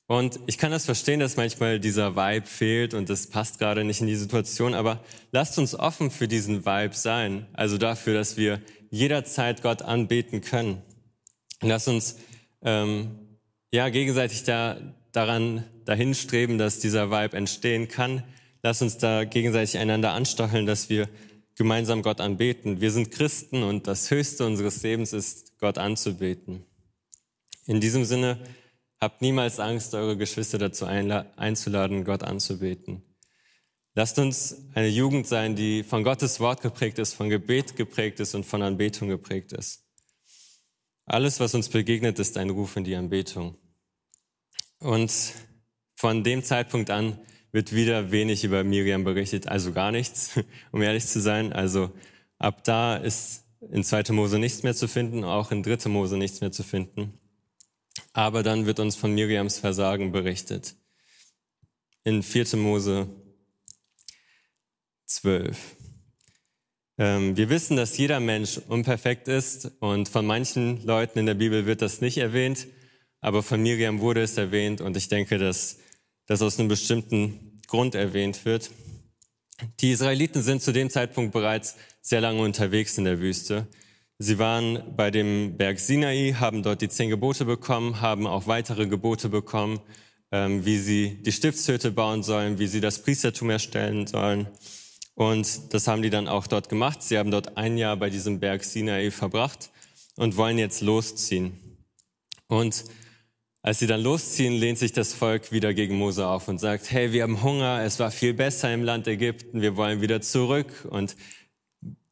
Und 0.05 0.37
ich 0.47 0.57
kann 0.57 0.71
das 0.71 0.83
verstehen, 0.83 1.21
dass 1.21 1.37
manchmal 1.37 1.79
dieser 1.79 2.17
Vibe 2.17 2.45
fehlt 2.45 2.93
und 2.93 3.09
das 3.09 3.27
passt 3.27 3.57
gerade 3.57 3.85
nicht 3.85 4.01
in 4.01 4.07
die 4.07 4.17
Situation, 4.17 4.73
aber 4.73 5.01
lasst 5.31 5.57
uns 5.57 5.73
offen 5.75 6.11
für 6.11 6.27
diesen 6.27 6.65
Vibe 6.65 6.93
sein. 6.93 7.47
Also 7.53 7.77
dafür, 7.77 8.15
dass 8.15 8.35
wir 8.35 8.61
jederzeit 8.89 9.61
Gott 9.61 9.81
anbeten 9.81 10.41
können. 10.41 10.81
Lasst 11.61 11.87
uns 11.87 12.17
ähm, 12.61 13.39
ja 13.71 13.87
gegenseitig 13.87 14.43
da 14.43 14.77
daran 15.11 15.63
dahin 15.85 16.13
streben, 16.13 16.57
dass 16.57 16.79
dieser 16.79 17.09
Vibe 17.09 17.37
entstehen 17.37 17.87
kann. 17.87 18.23
Lass 18.63 18.81
uns 18.81 18.97
da 18.97 19.23
gegenseitig 19.23 19.77
einander 19.77 20.13
anstacheln, 20.13 20.65
dass 20.65 20.89
wir 20.89 21.09
gemeinsam 21.55 22.01
Gott 22.01 22.21
anbeten. 22.21 22.81
Wir 22.81 22.91
sind 22.91 23.11
Christen 23.11 23.63
und 23.63 23.87
das 23.87 24.11
Höchste 24.11 24.45
unseres 24.45 24.83
Lebens 24.83 25.13
ist, 25.13 25.57
Gott 25.59 25.77
anzubeten. 25.77 26.65
In 27.65 27.81
diesem 27.81 28.05
Sinne, 28.05 28.39
habt 28.99 29.21
niemals 29.21 29.59
Angst, 29.59 29.93
eure 29.93 30.17
Geschwister 30.17 30.57
dazu 30.57 30.85
einzuladen, 30.85 32.03
Gott 32.03 32.23
anzubeten. 32.23 33.03
Lasst 33.93 34.19
uns 34.19 34.67
eine 34.75 34.87
Jugend 34.87 35.27
sein, 35.27 35.55
die 35.55 35.83
von 35.83 36.03
Gottes 36.03 36.39
Wort 36.39 36.61
geprägt 36.61 36.99
ist, 36.99 37.15
von 37.15 37.29
Gebet 37.29 37.75
geprägt 37.75 38.19
ist 38.19 38.35
und 38.35 38.45
von 38.45 38.61
Anbetung 38.61 39.07
geprägt 39.09 39.53
ist. 39.53 39.83
Alles, 41.05 41.39
was 41.39 41.55
uns 41.55 41.69
begegnet, 41.69 42.19
ist 42.19 42.37
ein 42.37 42.49
Ruf 42.49 42.75
in 42.75 42.83
die 42.83 42.95
Anbetung. 42.95 43.57
Und 44.79 45.11
von 45.95 46.23
dem 46.23 46.43
Zeitpunkt 46.43 46.89
an 46.89 47.19
wird 47.51 47.73
wieder 47.73 48.11
wenig 48.11 48.43
über 48.43 48.63
Miriam 48.63 49.03
berichtet, 49.03 49.47
also 49.47 49.71
gar 49.71 49.91
nichts, 49.91 50.39
um 50.71 50.81
ehrlich 50.81 51.05
zu 51.05 51.19
sein. 51.19 51.53
Also 51.53 51.91
ab 52.37 52.63
da 52.63 52.97
ist 52.97 53.45
in 53.71 53.83
2. 53.83 54.13
Mose 54.13 54.37
nichts 54.37 54.63
mehr 54.63 54.75
zu 54.75 54.87
finden, 54.87 55.23
auch 55.23 55.51
in 55.51 55.63
3. 55.63 55.89
Mose 55.89 56.17
nichts 56.17 56.41
mehr 56.41 56.51
zu 56.51 56.63
finden. 56.63 57.13
Aber 58.13 58.43
dann 58.43 58.65
wird 58.65 58.79
uns 58.79 58.95
von 58.95 59.13
Miriams 59.13 59.57
Versagen 59.57 60.11
berichtet. 60.11 60.75
In 62.03 62.21
4. 62.21 62.57
Mose 62.57 63.09
12. 65.07 65.57
Ähm, 66.99 67.37
wir 67.37 67.49
wissen, 67.49 67.77
dass 67.77 67.97
jeder 67.97 68.19
Mensch 68.19 68.57
unperfekt 68.57 69.27
ist 69.27 69.71
und 69.79 70.09
von 70.09 70.25
manchen 70.25 70.85
Leuten 70.85 71.19
in 71.19 71.25
der 71.25 71.33
Bibel 71.33 71.65
wird 71.65 71.81
das 71.81 72.01
nicht 72.01 72.17
erwähnt 72.17 72.67
aber 73.21 73.43
von 73.43 73.61
Miriam 73.61 73.99
wurde 73.99 74.21
es 74.21 74.37
erwähnt 74.37 74.81
und 74.81 74.95
ich 74.97 75.07
denke, 75.07 75.37
das 75.37 75.77
das 76.27 76.41
aus 76.41 76.59
einem 76.59 76.67
bestimmten 76.67 77.59
Grund 77.67 77.95
erwähnt 77.95 78.45
wird. 78.45 78.69
Die 79.79 79.91
Israeliten 79.91 80.43
sind 80.43 80.61
zu 80.61 80.71
dem 80.71 80.89
Zeitpunkt 80.89 81.33
bereits 81.33 81.75
sehr 82.01 82.21
lange 82.21 82.41
unterwegs 82.41 82.97
in 82.97 83.05
der 83.05 83.19
Wüste. 83.19 83.67
Sie 84.19 84.37
waren 84.37 84.95
bei 84.95 85.09
dem 85.09 85.57
Berg 85.57 85.79
Sinai, 85.79 86.35
haben 86.39 86.63
dort 86.63 86.81
die 86.81 86.89
zehn 86.89 87.09
Gebote 87.09 87.45
bekommen, 87.45 88.01
haben 88.01 88.27
auch 88.27 88.47
weitere 88.47 88.87
Gebote 88.87 89.29
bekommen, 89.29 89.79
ähm, 90.31 90.65
wie 90.65 90.77
sie 90.77 91.21
die 91.23 91.31
Stiftshütte 91.31 91.91
bauen 91.91 92.23
sollen, 92.23 92.59
wie 92.59 92.67
sie 92.67 92.81
das 92.81 93.01
Priestertum 93.01 93.49
erstellen 93.49 94.05
sollen. 94.05 94.47
Und 95.15 95.73
das 95.73 95.87
haben 95.87 96.01
die 96.01 96.09
dann 96.09 96.27
auch 96.27 96.45
dort 96.45 96.69
gemacht. 96.69 97.01
Sie 97.01 97.17
haben 97.17 97.31
dort 97.31 97.57
ein 97.57 97.77
Jahr 97.77 97.97
bei 97.97 98.09
diesem 98.09 98.39
Berg 98.39 98.63
Sinai 98.63 99.09
verbracht 99.11 99.71
und 100.15 100.35
wollen 100.35 100.57
jetzt 100.57 100.81
losziehen. 100.81 101.57
Und 102.47 102.85
als 103.67 103.79
sie 103.79 103.87
dann 103.87 104.01
losziehen, 104.01 104.53
lehnt 104.53 104.77
sich 104.77 104.93
das 104.93 105.13
Volk 105.13 105.51
wieder 105.51 105.73
gegen 105.73 105.97
Mose 105.97 106.25
auf 106.25 106.47
und 106.47 106.57
sagt, 106.57 106.89
hey, 106.89 107.11
wir 107.11 107.23
haben 107.23 107.43
Hunger, 107.43 107.81
es 107.83 107.99
war 107.99 108.11
viel 108.11 108.33
besser 108.33 108.73
im 108.73 108.81
Land 108.81 109.09
Ägypten, 109.09 109.61
wir 109.61 109.75
wollen 109.75 109.99
wieder 109.99 110.21
zurück. 110.21 110.87
Und 110.89 111.17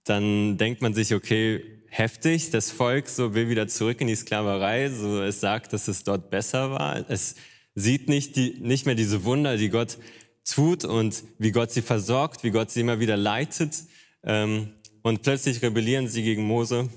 dann 0.04 0.58
denkt 0.58 0.82
man 0.82 0.94
sich, 0.94 1.14
okay, 1.14 1.64
heftig, 1.88 2.52
das 2.52 2.72
Volk 2.72 3.08
so 3.08 3.36
will 3.36 3.48
wieder 3.48 3.70
zurück 3.70 4.02
in 4.02 4.08
die 4.08 4.18
Sklaverei, 4.18 4.90
so 4.90 5.22
es 5.22 5.40
sagt, 5.40 5.72
dass 5.72 5.88
es 5.88 6.04
dort 6.04 6.30
besser 6.30 6.72
war. 6.72 7.10
Es 7.10 7.36
sieht 7.74 8.10
nicht, 8.10 8.36
die, 8.36 8.58
nicht 8.60 8.86
mehr 8.86 8.96
diese 8.96 9.24
Wunder, 9.24 9.56
die 9.56 9.70
Gott 9.70 9.98
tut 10.44 10.84
und 10.84 11.24
wie 11.38 11.52
Gott 11.52 11.72
sie 11.72 11.84
versorgt, 11.84 12.44
wie 12.44 12.52
Gott 12.52 12.70
sie 12.70 12.82
immer 12.82 13.00
wieder 13.00 13.16
leitet. 13.16 13.86
Ähm, 14.26 14.74
und 15.04 15.22
plötzlich 15.22 15.62
rebellieren 15.62 16.10
sie 16.10 16.22
gegen 16.22 16.44
Mose. 16.44 16.90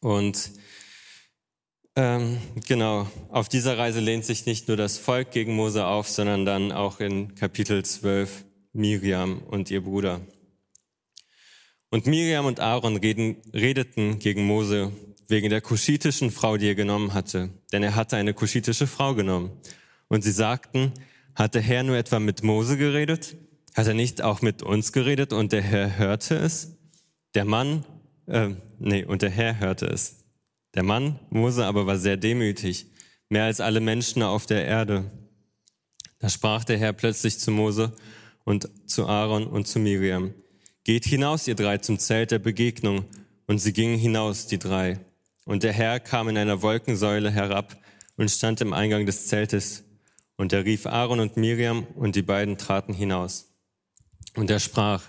Und 0.00 0.50
ähm, 1.96 2.38
genau, 2.66 3.08
auf 3.28 3.48
dieser 3.48 3.78
Reise 3.78 4.00
lehnt 4.00 4.24
sich 4.24 4.46
nicht 4.46 4.68
nur 4.68 4.76
das 4.76 4.98
Volk 4.98 5.30
gegen 5.30 5.54
Mose 5.54 5.86
auf, 5.86 6.08
sondern 6.08 6.44
dann 6.44 6.72
auch 6.72 7.00
in 7.00 7.34
Kapitel 7.34 7.84
12 7.84 8.44
Miriam 8.72 9.38
und 9.38 9.70
ihr 9.70 9.82
Bruder. 9.82 10.20
Und 11.90 12.06
Miriam 12.06 12.46
und 12.46 12.58
Aaron 12.58 12.96
reden, 12.96 13.36
redeten 13.52 14.18
gegen 14.18 14.44
Mose 14.44 14.90
wegen 15.28 15.48
der 15.48 15.60
kuschitischen 15.60 16.30
Frau, 16.30 16.56
die 16.56 16.66
er 16.66 16.74
genommen 16.74 17.14
hatte, 17.14 17.50
denn 17.72 17.82
er 17.82 17.94
hatte 17.94 18.16
eine 18.16 18.34
kuschitische 18.34 18.86
Frau 18.86 19.14
genommen. 19.14 19.52
Und 20.08 20.22
sie 20.22 20.32
sagten, 20.32 20.92
hat 21.34 21.54
der 21.54 21.62
Herr 21.62 21.82
nur 21.82 21.96
etwa 21.96 22.18
mit 22.18 22.42
Mose 22.42 22.76
geredet? 22.76 23.36
Hat 23.74 23.86
er 23.86 23.94
nicht 23.94 24.22
auch 24.22 24.42
mit 24.42 24.62
uns 24.62 24.92
geredet 24.92 25.32
und 25.32 25.52
der 25.52 25.62
Herr 25.62 25.96
hörte 25.98 26.36
es? 26.36 26.76
Der 27.34 27.44
Mann, 27.44 27.84
äh, 28.26 28.50
nee, 28.78 29.04
und 29.04 29.22
der 29.22 29.30
Herr 29.30 29.58
hörte 29.58 29.86
es. 29.86 30.23
Der 30.74 30.82
Mann, 30.82 31.20
Mose, 31.30 31.64
aber 31.64 31.86
war 31.86 31.98
sehr 31.98 32.16
demütig, 32.16 32.86
mehr 33.28 33.44
als 33.44 33.60
alle 33.60 33.80
Menschen 33.80 34.22
auf 34.22 34.46
der 34.46 34.66
Erde. 34.66 35.10
Da 36.18 36.28
sprach 36.28 36.64
der 36.64 36.78
Herr 36.78 36.92
plötzlich 36.92 37.38
zu 37.38 37.50
Mose 37.50 37.92
und 38.44 38.68
zu 38.86 39.06
Aaron 39.06 39.46
und 39.46 39.68
zu 39.68 39.78
Miriam. 39.78 40.34
Geht 40.82 41.04
hinaus, 41.04 41.46
ihr 41.48 41.54
drei, 41.54 41.78
zum 41.78 41.98
Zelt 41.98 42.30
der 42.30 42.38
Begegnung. 42.38 43.04
Und 43.46 43.58
sie 43.58 43.72
gingen 43.72 43.98
hinaus, 43.98 44.46
die 44.46 44.58
drei. 44.58 45.00
Und 45.44 45.62
der 45.62 45.72
Herr 45.72 46.00
kam 46.00 46.28
in 46.28 46.38
einer 46.38 46.62
Wolkensäule 46.62 47.30
herab 47.30 47.76
und 48.16 48.30
stand 48.30 48.60
im 48.60 48.72
Eingang 48.72 49.06
des 49.06 49.26
Zeltes. 49.26 49.84
Und 50.36 50.52
er 50.52 50.64
rief 50.64 50.86
Aaron 50.86 51.20
und 51.20 51.36
Miriam 51.36 51.86
und 51.94 52.16
die 52.16 52.22
beiden 52.22 52.58
traten 52.58 52.94
hinaus. 52.94 53.52
Und 54.34 54.50
er 54.50 54.60
sprach, 54.60 55.04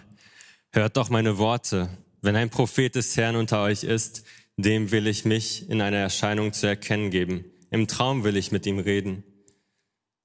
hört 0.72 0.98
doch 0.98 1.10
meine 1.10 1.38
Worte. 1.38 1.90
Wenn 2.22 2.36
ein 2.36 2.50
Prophet 2.50 2.96
des 2.96 3.16
Herrn 3.18 3.36
unter 3.36 3.62
euch 3.64 3.84
ist, 3.84 4.24
dem 4.58 4.92
will 4.92 5.08
ich 5.08 5.26
mich 5.26 5.70
in 5.70 5.82
einer 5.82 5.98
Erscheinung 5.98 6.54
zu 6.54 6.68
erkennen 6.68 7.10
geben. 7.10 7.46
Im 7.72 7.88
Traum 7.88 8.24
will 8.24 8.38
ich 8.38 8.52
mit 8.52 8.66
ihm 8.66 8.80
reden. 8.80 9.24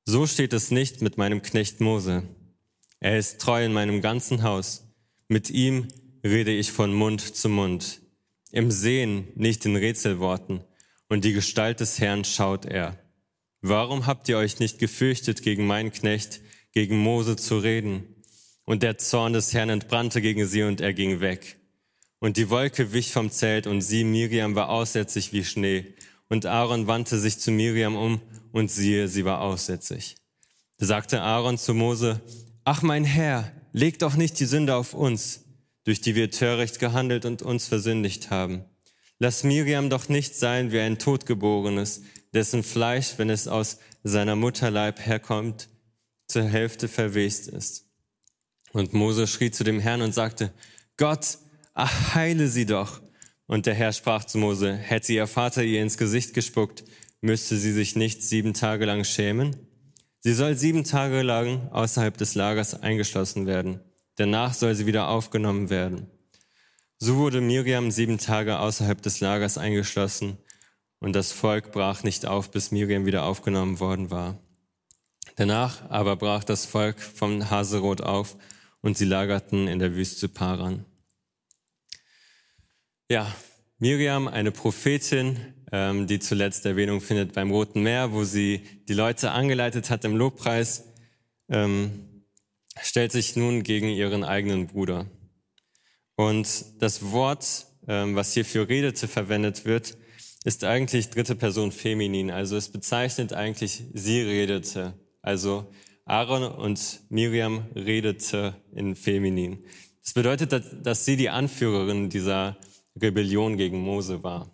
So 0.04 0.26
steht 0.26 0.52
es 0.52 0.70
nicht 0.70 1.02
mit 1.02 1.18
meinem 1.18 1.42
Knecht 1.42 1.80
Mose. 1.80 2.22
Er 3.00 3.18
ist 3.18 3.40
treu 3.40 3.64
in 3.64 3.72
meinem 3.72 4.00
ganzen 4.00 4.42
Haus. 4.42 4.86
Mit 5.28 5.50
ihm 5.50 5.88
rede 6.24 6.52
ich 6.52 6.72
von 6.72 6.92
Mund 6.92 7.20
zu 7.20 7.48
Mund. 7.48 8.00
Im 8.52 8.70
Sehen, 8.70 9.28
nicht 9.34 9.64
in 9.64 9.76
Rätselworten. 9.76 10.64
Und 11.08 11.24
die 11.24 11.32
Gestalt 11.32 11.80
des 11.80 11.98
Herrn 12.00 12.24
schaut 12.24 12.66
er. 12.66 12.98
Warum 13.62 14.06
habt 14.06 14.28
ihr 14.28 14.38
euch 14.38 14.58
nicht 14.58 14.78
gefürchtet, 14.78 15.42
gegen 15.42 15.66
meinen 15.66 15.92
Knecht, 15.92 16.40
gegen 16.72 16.98
Mose 16.98 17.36
zu 17.36 17.58
reden? 17.58 18.04
Und 18.64 18.82
der 18.82 18.98
Zorn 18.98 19.32
des 19.32 19.52
Herrn 19.52 19.70
entbrannte 19.70 20.20
gegen 20.20 20.46
sie 20.46 20.62
und 20.62 20.80
er 20.80 20.94
ging 20.94 21.20
weg. 21.20 21.59
Und 22.20 22.36
die 22.36 22.50
Wolke 22.50 22.92
wich 22.92 23.12
vom 23.12 23.30
Zelt 23.30 23.66
und 23.66 23.80
sie, 23.80 24.04
Miriam, 24.04 24.54
war 24.54 24.68
aussätzig 24.68 25.32
wie 25.32 25.44
Schnee. 25.44 25.94
Und 26.28 26.46
Aaron 26.46 26.86
wandte 26.86 27.18
sich 27.18 27.38
zu 27.38 27.50
Miriam 27.50 27.96
um 27.96 28.20
und 28.52 28.70
siehe, 28.70 29.08
sie 29.08 29.24
war 29.24 29.40
aussätzig. 29.40 30.16
Da 30.76 30.86
sagte 30.86 31.22
Aaron 31.22 31.58
zu 31.58 31.74
Mose, 31.74 32.20
Ach 32.64 32.82
mein 32.82 33.04
Herr, 33.04 33.50
leg 33.72 33.98
doch 33.98 34.16
nicht 34.16 34.38
die 34.38 34.44
Sünde 34.44 34.76
auf 34.76 34.92
uns, 34.94 35.44
durch 35.84 36.02
die 36.02 36.14
wir 36.14 36.30
töricht 36.30 36.78
gehandelt 36.78 37.24
und 37.24 37.42
uns 37.42 37.66
versündigt 37.66 38.30
haben. 38.30 38.64
Lass 39.18 39.42
Miriam 39.42 39.90
doch 39.90 40.08
nicht 40.08 40.36
sein 40.36 40.72
wie 40.72 40.80
ein 40.80 40.98
Totgeborenes, 40.98 42.02
dessen 42.32 42.62
Fleisch, 42.62 43.14
wenn 43.16 43.30
es 43.30 43.48
aus 43.48 43.78
seiner 44.04 44.36
Mutterleib 44.36 45.00
herkommt, 45.00 45.68
zur 46.28 46.44
Hälfte 46.44 46.86
verwest 46.86 47.48
ist. 47.48 47.86
Und 48.72 48.92
Mose 48.92 49.26
schrie 49.26 49.50
zu 49.50 49.64
dem 49.64 49.80
Herrn 49.80 50.02
und 50.02 50.14
sagte, 50.14 50.52
Gott, 50.96 51.38
ach, 51.74 52.14
heile 52.14 52.48
sie 52.48 52.66
doch. 52.66 53.00
Und 53.46 53.66
der 53.66 53.74
Herr 53.74 53.92
sprach 53.92 54.24
zu 54.24 54.38
Mose, 54.38 54.74
hätte 54.74 55.12
ihr 55.12 55.26
Vater 55.26 55.62
ihr 55.62 55.82
ins 55.82 55.98
Gesicht 55.98 56.34
gespuckt, 56.34 56.84
müsste 57.20 57.56
sie 57.56 57.72
sich 57.72 57.96
nicht 57.96 58.22
sieben 58.22 58.54
Tage 58.54 58.84
lang 58.84 59.04
schämen? 59.04 59.56
Sie 60.20 60.34
soll 60.34 60.54
sieben 60.56 60.84
Tage 60.84 61.22
lang 61.22 61.68
außerhalb 61.70 62.16
des 62.16 62.34
Lagers 62.34 62.80
eingeschlossen 62.80 63.46
werden. 63.46 63.80
Danach 64.16 64.54
soll 64.54 64.74
sie 64.74 64.86
wieder 64.86 65.08
aufgenommen 65.08 65.70
werden. 65.70 66.08
So 66.98 67.16
wurde 67.16 67.40
Miriam 67.40 67.90
sieben 67.90 68.18
Tage 68.18 68.58
außerhalb 68.58 69.00
des 69.00 69.20
Lagers 69.20 69.56
eingeschlossen 69.56 70.36
und 70.98 71.14
das 71.14 71.32
Volk 71.32 71.72
brach 71.72 72.02
nicht 72.02 72.26
auf, 72.26 72.50
bis 72.50 72.70
Miriam 72.70 73.06
wieder 73.06 73.24
aufgenommen 73.24 73.80
worden 73.80 74.10
war. 74.10 74.38
Danach 75.36 75.88
aber 75.88 76.16
brach 76.16 76.44
das 76.44 76.66
Volk 76.66 77.00
vom 77.00 77.50
Haserot 77.50 78.02
auf 78.02 78.36
und 78.82 78.98
sie 78.98 79.06
lagerten 79.06 79.66
in 79.68 79.78
der 79.78 79.94
Wüste 79.94 80.28
Paran. 80.28 80.84
Ja, 83.10 83.26
Miriam, 83.80 84.28
eine 84.28 84.52
Prophetin, 84.52 85.36
ähm, 85.72 86.06
die 86.06 86.20
zuletzt 86.20 86.64
Erwähnung 86.64 87.00
findet 87.00 87.32
beim 87.32 87.50
Roten 87.50 87.82
Meer, 87.82 88.12
wo 88.12 88.22
sie 88.22 88.60
die 88.86 88.92
Leute 88.92 89.32
angeleitet 89.32 89.90
hat 89.90 90.04
im 90.04 90.14
Lobpreis, 90.14 90.84
ähm, 91.48 92.22
stellt 92.80 93.10
sich 93.10 93.34
nun 93.34 93.64
gegen 93.64 93.88
ihren 93.88 94.22
eigenen 94.22 94.68
Bruder. 94.68 95.10
Und 96.14 96.46
das 96.78 97.10
Wort, 97.10 97.66
ähm, 97.88 98.14
was 98.14 98.32
hier 98.32 98.44
für 98.44 98.68
redete 98.68 99.08
verwendet 99.08 99.64
wird, 99.64 99.98
ist 100.44 100.62
eigentlich 100.62 101.10
dritte 101.10 101.34
Person 101.34 101.72
feminin. 101.72 102.30
Also 102.30 102.56
es 102.56 102.70
bezeichnet 102.70 103.32
eigentlich, 103.32 103.82
sie 103.92 104.20
redete. 104.20 104.94
Also 105.20 105.72
Aaron 106.04 106.44
und 106.44 107.00
Miriam 107.08 107.66
redete 107.74 108.54
in 108.72 108.94
feminin. 108.94 109.64
Das 110.00 110.12
bedeutet, 110.12 110.86
dass 110.86 111.04
sie 111.04 111.16
die 111.16 111.28
Anführerin 111.28 112.08
dieser 112.08 112.56
Rebellion 113.00 113.56
gegen 113.56 113.80
Mose 113.80 114.22
war. 114.22 114.50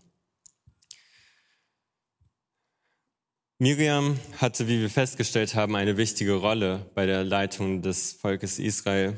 Miriam 3.59 4.19
hatte, 4.39 4.69
wie 4.69 4.81
wir 4.81 4.91
festgestellt 4.91 5.55
haben, 5.55 5.77
eine 5.77 5.97
wichtige 5.97 6.35
Rolle 6.35 6.91
bei 6.95 7.07
der 7.07 7.25
Leitung 7.25 7.81
des 7.81 8.13
Volkes 8.13 8.59
Israel. 8.59 9.17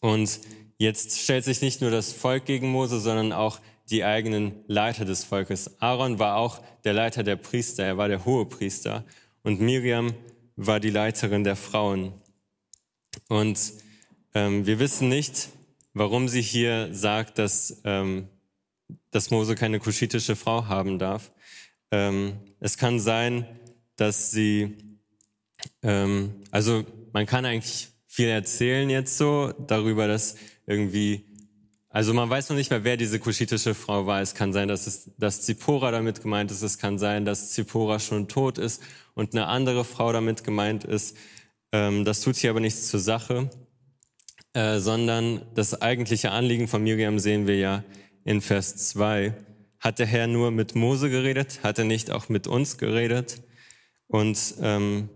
Und 0.00 0.40
jetzt 0.78 1.18
stellt 1.18 1.44
sich 1.44 1.60
nicht 1.60 1.82
nur 1.82 1.90
das 1.90 2.12
Volk 2.12 2.46
gegen 2.46 2.70
Mose, 2.70 3.00
sondern 3.00 3.32
auch 3.32 3.60
die 3.90 4.04
eigenen 4.04 4.64
Leiter 4.66 5.04
des 5.04 5.24
Volkes. 5.24 5.80
Aaron 5.80 6.18
war 6.18 6.36
auch 6.36 6.62
der 6.84 6.94
Leiter 6.94 7.22
der 7.22 7.36
Priester, 7.36 7.84
er 7.84 7.98
war 7.98 8.08
der 8.08 8.24
hohe 8.24 8.46
Priester 8.46 9.04
und 9.42 9.60
Miriam 9.60 10.14
war 10.56 10.80
die 10.80 10.90
Leiterin 10.90 11.44
der 11.44 11.56
Frauen. 11.56 12.12
Und 13.28 13.58
ähm, 14.34 14.66
wir 14.66 14.78
wissen 14.78 15.08
nicht, 15.08 15.48
warum 15.98 16.28
sie 16.28 16.42
hier 16.42 16.88
sagt, 16.92 17.38
dass, 17.38 17.80
ähm, 17.84 18.28
dass 19.10 19.30
Mose 19.30 19.54
keine 19.54 19.80
kuschitische 19.80 20.36
Frau 20.36 20.66
haben 20.66 20.98
darf. 20.98 21.32
Ähm, 21.90 22.34
es 22.60 22.78
kann 22.78 23.00
sein, 23.00 23.46
dass 23.96 24.30
sie, 24.30 24.76
ähm, 25.82 26.34
also 26.50 26.84
man 27.12 27.26
kann 27.26 27.44
eigentlich 27.44 27.88
viel 28.06 28.28
erzählen 28.28 28.88
jetzt 28.90 29.18
so 29.18 29.52
darüber, 29.66 30.06
dass 30.06 30.36
irgendwie 30.66 31.28
also 31.90 32.12
man 32.12 32.28
weiß 32.28 32.50
noch 32.50 32.56
nicht 32.56 32.70
mehr, 32.70 32.84
wer 32.84 32.96
diese 32.96 33.18
kuschitische 33.18 33.74
Frau 33.74 34.06
war. 34.06 34.20
Es 34.20 34.34
kann 34.34 34.52
sein, 34.52 34.68
dass, 34.68 34.86
es, 34.86 35.10
dass 35.16 35.42
Zippora 35.42 35.90
damit 35.90 36.20
gemeint 36.22 36.50
ist. 36.50 36.62
Es 36.62 36.78
kann 36.78 36.98
sein, 36.98 37.24
dass 37.24 37.52
Zippora 37.52 37.98
schon 37.98 38.28
tot 38.28 38.58
ist 38.58 38.82
und 39.14 39.34
eine 39.34 39.46
andere 39.46 39.84
Frau 39.84 40.12
damit 40.12 40.44
gemeint 40.44 40.84
ist. 40.84 41.16
Ähm, 41.72 42.04
das 42.04 42.20
tut 42.20 42.36
hier 42.36 42.50
aber 42.50 42.60
nichts 42.60 42.88
zur 42.88 43.00
Sache, 43.00 43.50
äh, 44.54 44.78
sondern 44.78 45.42
das 45.54 45.80
eigentliche 45.80 46.30
Anliegen 46.30 46.68
von 46.68 46.82
Miriam 46.82 47.18
sehen 47.18 47.46
wir 47.46 47.56
ja 47.56 47.84
in 48.24 48.40
Vers 48.40 48.76
2. 48.88 49.34
Hat 49.80 49.98
der 49.98 50.06
Herr 50.06 50.26
nur 50.26 50.50
mit 50.50 50.74
Mose 50.74 51.10
geredet? 51.10 51.60
Hat 51.62 51.78
er 51.78 51.84
nicht 51.84 52.10
auch 52.10 52.28
mit 52.28 52.46
uns 52.46 52.78
geredet? 52.78 53.42
Und 54.06 54.54
ähm, 54.60 55.08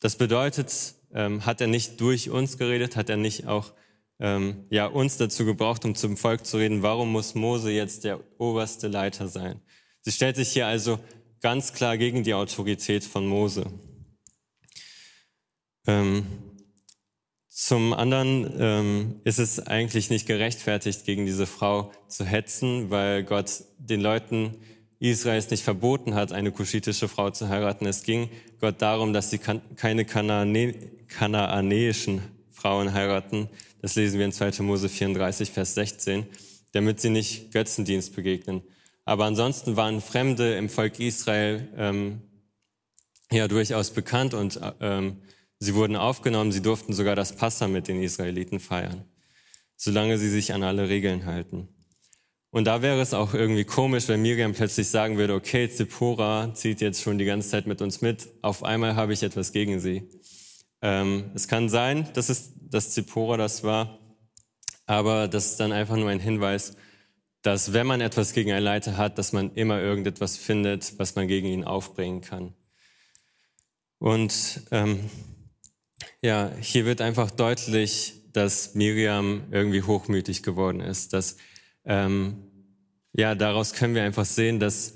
das 0.00 0.16
bedeutet, 0.16 0.94
ähm, 1.12 1.44
hat 1.44 1.60
er 1.60 1.66
nicht 1.66 2.00
durch 2.00 2.30
uns 2.30 2.56
geredet, 2.58 2.96
hat 2.96 3.10
er 3.10 3.16
nicht 3.16 3.46
auch 3.46 3.72
ähm, 4.20 4.64
ja, 4.70 4.86
uns 4.86 5.16
dazu 5.16 5.44
gebraucht, 5.44 5.84
um 5.84 5.94
zum 5.94 6.16
Volk 6.16 6.46
zu 6.46 6.56
reden, 6.56 6.82
warum 6.82 7.12
muss 7.12 7.34
Mose 7.34 7.70
jetzt 7.70 8.04
der 8.04 8.20
oberste 8.38 8.88
Leiter 8.88 9.28
sein? 9.28 9.60
Sie 10.02 10.12
stellt 10.12 10.36
sich 10.36 10.50
hier 10.50 10.66
also 10.66 10.98
ganz 11.40 11.72
klar 11.72 11.98
gegen 11.98 12.24
die 12.24 12.34
Autorität 12.34 13.04
von 13.04 13.26
Mose. 13.26 13.66
Ähm, 15.86 16.26
zum 17.60 17.92
anderen 17.92 18.54
ähm, 18.60 19.20
ist 19.24 19.40
es 19.40 19.58
eigentlich 19.58 20.10
nicht 20.10 20.28
gerechtfertigt, 20.28 21.04
gegen 21.04 21.26
diese 21.26 21.44
Frau 21.44 21.90
zu 22.06 22.24
hetzen, 22.24 22.88
weil 22.90 23.24
Gott 23.24 23.64
den 23.78 24.00
Leuten 24.00 24.54
Israels 25.00 25.50
nicht 25.50 25.64
verboten 25.64 26.14
hat, 26.14 26.30
eine 26.30 26.52
kuschitische 26.52 27.08
Frau 27.08 27.30
zu 27.30 27.48
heiraten. 27.48 27.84
Es 27.86 28.04
ging 28.04 28.30
Gott 28.60 28.80
darum, 28.80 29.12
dass 29.12 29.30
sie 29.30 29.38
keine 29.38 30.04
Kanaanä 30.04 30.72
kanaanäischen 31.08 32.22
Frauen 32.52 32.92
heiraten. 32.92 33.48
Das 33.82 33.96
lesen 33.96 34.20
wir 34.20 34.26
in 34.26 34.32
2. 34.32 34.62
Mose 34.62 34.88
34, 34.88 35.50
Vers 35.50 35.74
16, 35.74 36.26
damit 36.70 37.00
sie 37.00 37.10
nicht 37.10 37.50
Götzendienst 37.50 38.14
begegnen. 38.14 38.62
Aber 39.04 39.24
ansonsten 39.24 39.74
waren 39.74 40.00
Fremde 40.00 40.54
im 40.54 40.68
Volk 40.68 41.00
Israel 41.00 41.66
ähm, 41.76 42.22
ja 43.32 43.48
durchaus 43.48 43.90
bekannt 43.90 44.32
und 44.32 44.60
ähm, 44.80 45.16
Sie 45.60 45.74
wurden 45.74 45.96
aufgenommen, 45.96 46.52
sie 46.52 46.62
durften 46.62 46.92
sogar 46.92 47.16
das 47.16 47.34
Passa 47.34 47.66
mit 47.66 47.88
den 47.88 48.02
Israeliten 48.02 48.60
feiern, 48.60 49.04
solange 49.76 50.18
sie 50.18 50.30
sich 50.30 50.52
an 50.52 50.62
alle 50.62 50.88
Regeln 50.88 51.26
halten. 51.26 51.68
Und 52.50 52.64
da 52.64 52.80
wäre 52.80 53.00
es 53.00 53.12
auch 53.12 53.34
irgendwie 53.34 53.64
komisch, 53.64 54.08
wenn 54.08 54.22
Miriam 54.22 54.54
plötzlich 54.54 54.88
sagen 54.88 55.18
würde, 55.18 55.34
okay, 55.34 55.68
Zippora 55.68 56.54
zieht 56.54 56.80
jetzt 56.80 57.02
schon 57.02 57.18
die 57.18 57.24
ganze 57.24 57.50
Zeit 57.50 57.66
mit 57.66 57.82
uns 57.82 58.00
mit, 58.00 58.28
auf 58.40 58.62
einmal 58.62 58.96
habe 58.96 59.12
ich 59.12 59.22
etwas 59.22 59.52
gegen 59.52 59.80
sie. 59.80 60.08
Ähm, 60.80 61.30
es 61.34 61.48
kann 61.48 61.68
sein, 61.68 62.08
dass 62.14 62.28
es 62.28 62.52
dass 62.70 62.90
Zippora 62.90 63.36
das 63.36 63.64
war, 63.64 63.98
aber 64.86 65.28
das 65.28 65.52
ist 65.52 65.60
dann 65.60 65.72
einfach 65.72 65.96
nur 65.96 66.08
ein 66.08 66.20
Hinweis, 66.20 66.76
dass 67.42 67.72
wenn 67.72 67.86
man 67.86 68.00
etwas 68.00 68.32
gegen 68.32 68.52
einen 68.52 68.64
Leiter 68.64 68.96
hat, 68.96 69.18
dass 69.18 69.32
man 69.32 69.54
immer 69.54 69.80
irgendetwas 69.80 70.36
findet, 70.36 70.98
was 70.98 71.14
man 71.14 71.28
gegen 71.28 71.48
ihn 71.48 71.64
aufbringen 71.64 72.20
kann. 72.20 72.54
Und 73.98 74.62
ähm, 74.70 75.10
ja, 76.22 76.50
hier 76.60 76.84
wird 76.84 77.00
einfach 77.00 77.30
deutlich, 77.30 78.14
dass 78.32 78.74
Miriam 78.74 79.44
irgendwie 79.50 79.82
hochmütig 79.82 80.42
geworden 80.42 80.80
ist. 80.80 81.12
Dass, 81.12 81.36
ähm, 81.84 82.44
ja, 83.12 83.34
daraus 83.34 83.72
können 83.72 83.94
wir 83.94 84.02
einfach 84.02 84.24
sehen, 84.24 84.60
dass 84.60 84.94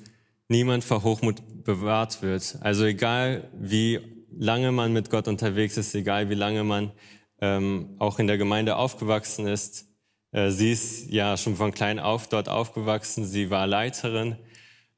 niemand 0.48 0.84
vor 0.84 1.02
Hochmut 1.02 1.64
bewahrt 1.64 2.22
wird. 2.22 2.58
Also 2.60 2.84
egal, 2.84 3.48
wie 3.58 4.00
lange 4.30 4.72
man 4.72 4.92
mit 4.92 5.10
Gott 5.10 5.28
unterwegs 5.28 5.76
ist, 5.76 5.94
egal, 5.94 6.28
wie 6.28 6.34
lange 6.34 6.64
man 6.64 6.92
ähm, 7.40 7.96
auch 7.98 8.18
in 8.18 8.26
der 8.26 8.38
Gemeinde 8.38 8.76
aufgewachsen 8.76 9.46
ist. 9.46 9.86
Äh, 10.32 10.50
sie 10.50 10.72
ist 10.72 11.10
ja 11.10 11.36
schon 11.36 11.56
von 11.56 11.72
klein 11.72 11.98
auf 11.98 12.28
dort 12.28 12.48
aufgewachsen. 12.48 13.24
Sie 13.24 13.50
war 13.50 13.66
Leiterin. 13.66 14.36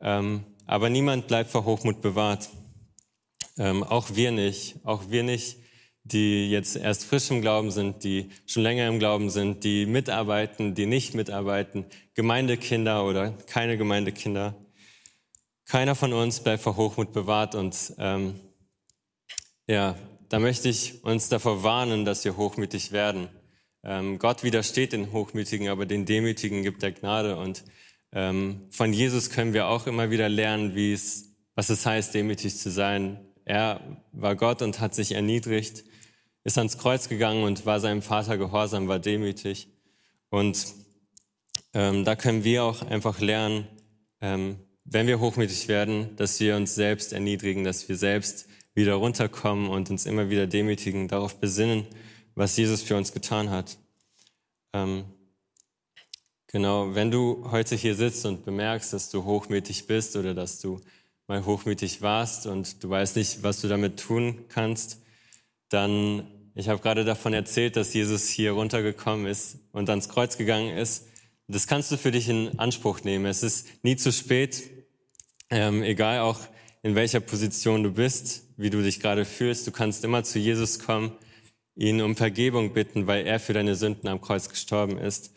Ähm, 0.00 0.44
aber 0.66 0.88
niemand 0.88 1.26
bleibt 1.26 1.50
vor 1.50 1.64
Hochmut 1.64 2.00
bewahrt. 2.00 2.48
Ähm, 3.58 3.82
auch 3.82 4.14
wir 4.14 4.32
nicht. 4.32 4.76
Auch 4.84 5.10
wir 5.10 5.22
nicht 5.22 5.63
die 6.04 6.50
jetzt 6.50 6.76
erst 6.76 7.06
frisch 7.06 7.30
im 7.30 7.40
Glauben 7.40 7.70
sind, 7.70 8.04
die 8.04 8.30
schon 8.46 8.62
länger 8.62 8.86
im 8.88 8.98
Glauben 8.98 9.30
sind, 9.30 9.64
die 9.64 9.86
mitarbeiten, 9.86 10.74
die 10.74 10.86
nicht 10.86 11.14
mitarbeiten, 11.14 11.86
Gemeindekinder 12.14 13.06
oder 13.06 13.32
keine 13.46 13.78
Gemeindekinder. 13.78 14.54
Keiner 15.66 15.94
von 15.94 16.12
uns 16.12 16.40
bleibt 16.40 16.62
vor 16.62 16.76
Hochmut 16.76 17.12
bewahrt 17.14 17.54
und 17.54 17.94
ähm, 17.98 18.38
ja, 19.66 19.96
da 20.28 20.38
möchte 20.38 20.68
ich 20.68 21.02
uns 21.04 21.30
davor 21.30 21.62
warnen, 21.62 22.04
dass 22.04 22.24
wir 22.24 22.36
hochmütig 22.36 22.92
werden. 22.92 23.28
Ähm, 23.82 24.18
Gott 24.18 24.42
widersteht 24.44 24.92
den 24.92 25.10
Hochmütigen, 25.10 25.68
aber 25.68 25.86
den 25.86 26.04
Demütigen 26.04 26.62
gibt 26.62 26.82
er 26.82 26.92
Gnade 26.92 27.36
und 27.36 27.64
ähm, 28.12 28.66
von 28.70 28.92
Jesus 28.92 29.30
können 29.30 29.54
wir 29.54 29.68
auch 29.68 29.86
immer 29.86 30.10
wieder 30.10 30.28
lernen, 30.28 30.74
wie 30.74 30.92
es, 30.92 31.34
was 31.54 31.70
es 31.70 31.86
heißt, 31.86 32.12
demütig 32.14 32.58
zu 32.58 32.70
sein. 32.70 33.18
Er 33.44 33.80
war 34.12 34.36
Gott 34.36 34.62
und 34.62 34.80
hat 34.80 34.94
sich 34.94 35.12
erniedrigt 35.12 35.84
ist 36.44 36.58
ans 36.58 36.78
Kreuz 36.78 37.08
gegangen 37.08 37.42
und 37.42 37.64
war 37.66 37.80
seinem 37.80 38.02
Vater 38.02 38.36
gehorsam, 38.36 38.86
war 38.86 38.98
demütig. 38.98 39.68
Und 40.28 40.66
ähm, 41.72 42.04
da 42.04 42.14
können 42.16 42.44
wir 42.44 42.64
auch 42.64 42.82
einfach 42.82 43.18
lernen, 43.20 43.66
ähm, 44.20 44.58
wenn 44.84 45.06
wir 45.06 45.20
hochmütig 45.20 45.68
werden, 45.68 46.14
dass 46.16 46.38
wir 46.38 46.56
uns 46.56 46.74
selbst 46.74 47.14
erniedrigen, 47.14 47.64
dass 47.64 47.88
wir 47.88 47.96
selbst 47.96 48.46
wieder 48.74 48.94
runterkommen 48.94 49.68
und 49.68 49.88
uns 49.88 50.04
immer 50.04 50.28
wieder 50.28 50.46
demütigen, 50.46 51.08
darauf 51.08 51.40
besinnen, 51.40 51.86
was 52.34 52.56
Jesus 52.56 52.82
für 52.82 52.96
uns 52.96 53.12
getan 53.12 53.48
hat. 53.48 53.78
Ähm, 54.74 55.04
genau, 56.48 56.94
wenn 56.94 57.10
du 57.10 57.50
heute 57.50 57.74
hier 57.74 57.94
sitzt 57.94 58.26
und 58.26 58.44
bemerkst, 58.44 58.92
dass 58.92 59.08
du 59.08 59.24
hochmütig 59.24 59.86
bist 59.86 60.16
oder 60.16 60.34
dass 60.34 60.60
du 60.60 60.80
mal 61.26 61.44
hochmütig 61.44 62.02
warst 62.02 62.46
und 62.46 62.82
du 62.82 62.90
weißt 62.90 63.16
nicht, 63.16 63.42
was 63.42 63.60
du 63.60 63.68
damit 63.68 63.98
tun 64.00 64.44
kannst, 64.48 65.02
dann 65.68 66.30
ich 66.56 66.68
habe 66.68 66.80
gerade 66.80 67.04
davon 67.04 67.34
erzählt, 67.34 67.74
dass 67.74 67.92
Jesus 67.94 68.28
hier 68.28 68.52
runtergekommen 68.52 69.26
ist 69.26 69.58
und 69.72 69.90
ans 69.90 70.08
Kreuz 70.08 70.38
gegangen 70.38 70.76
ist. 70.76 71.08
Das 71.48 71.66
kannst 71.66 71.90
du 71.90 71.96
für 71.96 72.12
dich 72.12 72.28
in 72.28 72.58
Anspruch 72.60 73.02
nehmen. 73.02 73.26
Es 73.26 73.42
ist 73.42 73.66
nie 73.82 73.96
zu 73.96 74.12
spät, 74.12 74.62
ähm, 75.50 75.82
egal 75.82 76.20
auch 76.20 76.38
in 76.82 76.94
welcher 76.94 77.20
Position 77.20 77.82
du 77.82 77.90
bist, 77.90 78.44
wie 78.56 78.70
du 78.70 78.82
dich 78.82 79.00
gerade 79.00 79.24
fühlst. 79.24 79.66
Du 79.66 79.72
kannst 79.72 80.04
immer 80.04 80.22
zu 80.22 80.38
Jesus 80.38 80.78
kommen, 80.78 81.12
ihn 81.74 82.00
um 82.00 82.14
Vergebung 82.14 82.72
bitten, 82.72 83.08
weil 83.08 83.26
er 83.26 83.40
für 83.40 83.52
deine 83.52 83.74
Sünden 83.74 84.08
am 84.08 84.20
Kreuz 84.20 84.48
gestorben 84.48 84.96
ist. 84.96 85.34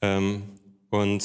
Ähm, 0.00 0.58
und 0.88 1.24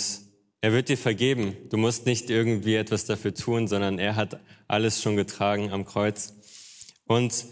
er 0.62 0.74
wird 0.74 0.89
dir 0.89 0.98
vergeben. 0.98 1.56
Du 1.69 1.78
musst 1.78 2.06
nicht 2.06 2.30
irgendwie 2.30 2.76
etwas 2.76 3.06
dafür 3.06 3.34
tun, 3.34 3.67
sondern 3.67 4.00
er 4.00 4.15
hat 4.15 4.39
alles 4.67 5.02
schon 5.02 5.15
getragen 5.15 5.72
am 5.72 5.86
Kreuz. 5.86 6.34
Und 7.06 7.45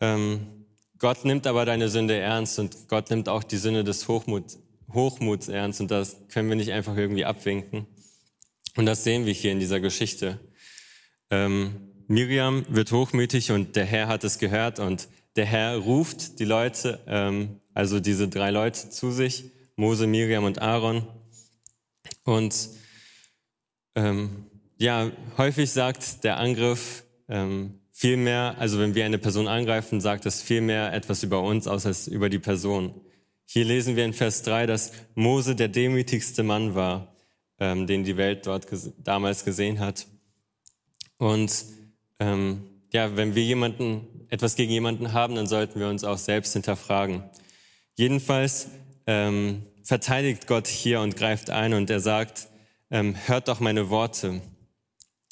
ähm, 0.00 0.66
Gott 0.98 1.24
nimmt 1.24 1.46
aber 1.46 1.64
deine 1.64 1.88
Sünde 1.88 2.16
ernst 2.16 2.58
und 2.58 2.88
Gott 2.88 3.10
nimmt 3.10 3.28
auch 3.28 3.44
die 3.44 3.58
Sünde 3.58 3.84
des 3.84 4.08
Hochmut, 4.08 4.44
Hochmuts 4.92 5.48
ernst 5.48 5.80
und 5.80 5.90
das 5.90 6.16
können 6.28 6.48
wir 6.48 6.56
nicht 6.56 6.72
einfach 6.72 6.96
irgendwie 6.96 7.24
abwinken. 7.24 7.86
Und 8.76 8.86
das 8.86 9.04
sehen 9.04 9.26
wir 9.26 9.32
hier 9.32 9.52
in 9.52 9.60
dieser 9.60 9.80
Geschichte. 9.80 10.40
Ähm, 11.30 11.92
Miriam 12.08 12.64
wird 12.68 12.92
hochmütig 12.92 13.50
und 13.50 13.76
der 13.76 13.84
Herr 13.84 14.08
hat 14.08 14.24
es 14.24 14.38
gehört 14.38 14.78
und 14.78 15.08
der 15.34 15.44
Herr 15.44 15.76
ruft 15.76 16.38
die 16.38 16.44
Leute, 16.44 17.00
ähm, 17.06 17.60
also 17.74 18.00
diese 18.00 18.28
drei 18.28 18.50
Leute 18.50 18.88
zu 18.90 19.10
sich, 19.10 19.50
Mose, 19.76 20.06
Miriam 20.06 20.44
und 20.44 20.62
Aaron. 20.62 21.06
Und 22.26 22.68
ähm, 23.94 24.46
ja, 24.76 25.10
häufig 25.38 25.70
sagt 25.70 26.22
der 26.22 26.36
Angriff, 26.36 27.04
ähm, 27.28 27.80
Vielmehr, 27.98 28.56
also 28.58 28.78
wenn 28.78 28.94
wir 28.94 29.06
eine 29.06 29.16
Person 29.16 29.48
angreifen, 29.48 30.02
sagt 30.02 30.26
das 30.26 30.42
vielmehr 30.42 30.92
etwas 30.92 31.22
über 31.22 31.40
uns 31.40 31.66
aus 31.66 31.86
als 31.86 32.08
über 32.08 32.28
die 32.28 32.38
Person. 32.38 32.94
Hier 33.46 33.64
lesen 33.64 33.96
wir 33.96 34.04
in 34.04 34.12
Vers 34.12 34.42
3, 34.42 34.66
dass 34.66 34.92
Mose 35.14 35.56
der 35.56 35.68
demütigste 35.68 36.42
Mann 36.42 36.74
war, 36.74 37.16
ähm, 37.58 37.86
den 37.86 38.04
die 38.04 38.18
Welt 38.18 38.46
dort 38.46 38.68
ges 38.68 38.92
damals 38.98 39.46
gesehen 39.46 39.80
hat. 39.80 40.08
Und 41.16 41.50
ähm, 42.18 42.64
ja, 42.92 43.16
wenn 43.16 43.34
wir 43.34 43.44
jemanden, 43.44 44.26
etwas 44.28 44.56
gegen 44.56 44.72
jemanden 44.72 45.14
haben, 45.14 45.34
dann 45.34 45.46
sollten 45.46 45.80
wir 45.80 45.88
uns 45.88 46.04
auch 46.04 46.18
selbst 46.18 46.52
hinterfragen. 46.52 47.22
Jedenfalls 47.94 48.68
ähm, 49.06 49.62
verteidigt 49.86 50.48
Gott 50.48 50.66
hier 50.66 51.00
und 51.00 51.16
greift 51.16 51.48
ein 51.48 51.72
und 51.72 51.88
er 51.90 52.00
sagt, 52.00 52.48
ähm, 52.90 53.14
hört 53.26 53.46
doch 53.46 53.60
meine 53.60 53.88
Worte. 53.88 54.42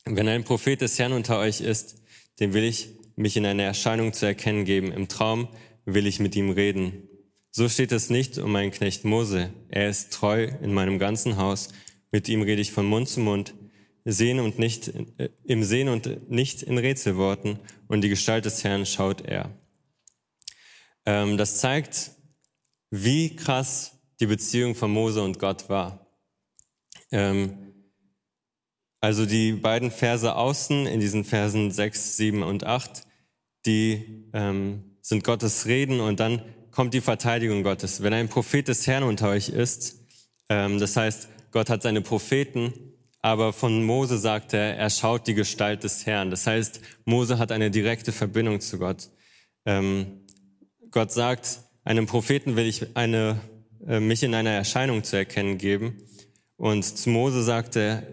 Wenn 0.04 0.28
ein 0.28 0.44
Prophet 0.44 0.80
des 0.80 0.98
Herrn 0.98 1.12
unter 1.12 1.38
euch 1.38 1.60
ist, 1.60 1.96
dem 2.38 2.54
will 2.54 2.62
ich 2.62 2.90
mich 3.16 3.36
in 3.36 3.46
einer 3.46 3.64
Erscheinung 3.64 4.12
zu 4.12 4.26
erkennen 4.26 4.64
geben. 4.64 4.92
Im 4.92 5.08
Traum 5.08 5.48
will 5.84 6.06
ich 6.06 6.20
mit 6.20 6.36
ihm 6.36 6.50
reden. 6.50 7.08
So 7.50 7.68
steht 7.68 7.90
es 7.90 8.10
nicht 8.10 8.38
um 8.38 8.52
meinen 8.52 8.70
Knecht 8.70 9.04
Mose. 9.04 9.52
Er 9.68 9.88
ist 9.88 10.12
treu 10.12 10.44
in 10.62 10.72
meinem 10.72 11.00
ganzen 11.00 11.36
Haus. 11.36 11.70
Mit 12.12 12.28
ihm 12.28 12.42
rede 12.42 12.62
ich 12.62 12.70
von 12.70 12.86
Mund 12.86 13.08
zu 13.08 13.20
Mund, 13.20 13.54
sehen 14.04 14.38
und 14.38 14.58
nicht, 14.60 14.88
äh, 15.18 15.30
im 15.44 15.64
Sehen 15.64 15.88
und 15.88 16.30
nicht 16.30 16.62
in 16.62 16.78
Rätselworten. 16.78 17.58
Und 17.88 18.02
die 18.02 18.08
Gestalt 18.08 18.44
des 18.44 18.62
Herrn 18.62 18.86
schaut 18.86 19.20
er. 19.22 19.50
Ähm, 21.06 21.38
das 21.38 21.58
zeigt, 21.58 22.12
wie 22.90 23.34
krass 23.34 23.93
die 24.20 24.26
Beziehung 24.26 24.74
von 24.74 24.90
Mose 24.90 25.22
und 25.22 25.38
Gott 25.38 25.68
war. 25.68 26.06
Ähm, 27.10 27.74
also 29.00 29.26
die 29.26 29.52
beiden 29.52 29.90
Verse 29.90 30.34
außen 30.34 30.86
in 30.86 31.00
diesen 31.00 31.24
Versen 31.24 31.70
6, 31.70 32.16
7 32.16 32.42
und 32.42 32.64
8, 32.64 33.06
die 33.66 34.30
ähm, 34.32 34.96
sind 35.00 35.24
Gottes 35.24 35.66
Reden 35.66 36.00
und 36.00 36.20
dann 36.20 36.42
kommt 36.70 36.94
die 36.94 37.00
Verteidigung 37.00 37.62
Gottes. 37.62 38.02
Wenn 38.02 38.14
ein 38.14 38.28
Prophet 38.28 38.66
des 38.66 38.86
Herrn 38.86 39.02
unter 39.02 39.28
euch 39.28 39.48
ist, 39.50 40.00
ähm, 40.48 40.78
das 40.78 40.96
heißt, 40.96 41.28
Gott 41.50 41.70
hat 41.70 41.82
seine 41.82 42.00
Propheten, 42.00 42.72
aber 43.20 43.52
von 43.52 43.84
Mose 43.84 44.18
sagt 44.18 44.52
er, 44.54 44.76
er 44.76 44.90
schaut 44.90 45.26
die 45.26 45.34
Gestalt 45.34 45.84
des 45.84 46.04
Herrn. 46.04 46.30
Das 46.30 46.46
heißt, 46.46 46.80
Mose 47.04 47.38
hat 47.38 47.52
eine 47.52 47.70
direkte 47.70 48.12
Verbindung 48.12 48.60
zu 48.60 48.78
Gott. 48.78 49.10
ähm, 49.66 50.24
Gott 50.90 51.12
sagt, 51.12 51.60
einem 51.84 52.06
Propheten 52.06 52.56
will 52.56 52.66
ich 52.66 52.96
eine, 52.96 53.40
mich 53.86 54.22
in 54.22 54.34
einer 54.34 54.50
Erscheinung 54.50 55.04
zu 55.04 55.16
erkennen 55.16 55.58
geben. 55.58 56.02
Und 56.56 56.84
zu 56.84 57.10
Mose 57.10 57.42
sagte 57.42 57.80
er, 57.80 58.06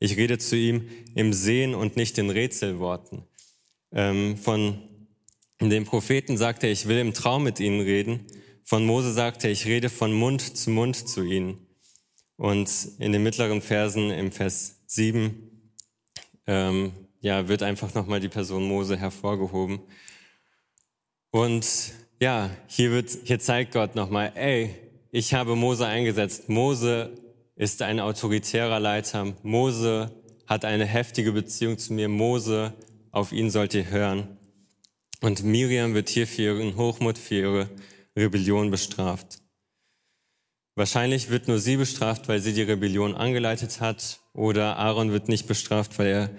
ich 0.00 0.16
rede 0.16 0.38
zu 0.38 0.56
ihm 0.56 0.88
im 1.14 1.32
Sehen 1.32 1.74
und 1.74 1.96
nicht 1.96 2.18
in 2.18 2.30
Rätselworten. 2.30 3.24
Ähm, 3.92 4.36
von 4.36 4.78
dem 5.60 5.84
Propheten 5.84 6.36
sagte 6.36 6.66
er, 6.66 6.72
ich 6.72 6.86
will 6.86 6.98
im 6.98 7.14
Traum 7.14 7.42
mit 7.42 7.58
ihnen 7.58 7.80
reden. 7.80 8.26
Von 8.64 8.86
Mose 8.86 9.12
sagte 9.12 9.48
er, 9.48 9.52
ich 9.52 9.66
rede 9.66 9.88
von 9.88 10.12
Mund 10.12 10.56
zu 10.56 10.70
Mund 10.70 10.96
zu 11.08 11.22
ihnen. 11.22 11.66
Und 12.36 12.70
in 13.00 13.12
den 13.12 13.22
mittleren 13.24 13.60
Versen 13.60 14.10
im 14.12 14.30
Vers 14.30 14.82
7 14.86 15.72
ähm, 16.46 16.92
ja, 17.20 17.48
wird 17.48 17.64
einfach 17.64 17.94
nochmal 17.94 18.20
die 18.20 18.28
Person 18.28 18.68
Mose 18.68 18.96
hervorgehoben. 18.96 19.80
Und 21.30 21.66
ja, 22.20 22.50
hier, 22.68 22.92
wird, 22.92 23.10
hier 23.24 23.40
zeigt 23.40 23.72
Gott 23.72 23.96
nochmal, 23.96 24.32
ey, 24.36 24.74
ich 25.10 25.34
habe 25.34 25.56
Mose 25.56 25.86
eingesetzt. 25.86 26.48
Mose 26.48 27.14
ist 27.56 27.82
ein 27.82 28.00
autoritärer 28.00 28.80
Leiter. 28.80 29.34
Mose 29.42 30.12
hat 30.46 30.64
eine 30.64 30.86
heftige 30.86 31.32
Beziehung 31.32 31.78
zu 31.78 31.92
mir. 31.92 32.08
Mose, 32.08 32.74
auf 33.10 33.32
ihn 33.32 33.50
sollt 33.50 33.74
ihr 33.74 33.90
hören. 33.90 34.38
Und 35.20 35.42
Miriam 35.42 35.94
wird 35.94 36.08
hier 36.08 36.26
für 36.26 36.42
ihren 36.42 36.76
Hochmut, 36.76 37.18
für 37.18 37.34
ihre 37.34 37.70
Rebellion 38.16 38.70
bestraft. 38.70 39.40
Wahrscheinlich 40.76 41.28
wird 41.28 41.48
nur 41.48 41.58
sie 41.58 41.76
bestraft, 41.76 42.28
weil 42.28 42.40
sie 42.40 42.52
die 42.52 42.62
Rebellion 42.62 43.16
angeleitet 43.16 43.80
hat, 43.80 44.20
oder 44.32 44.76
Aaron 44.76 45.10
wird 45.10 45.28
nicht 45.28 45.48
bestraft, 45.48 45.98
weil 45.98 46.06
er 46.06 46.30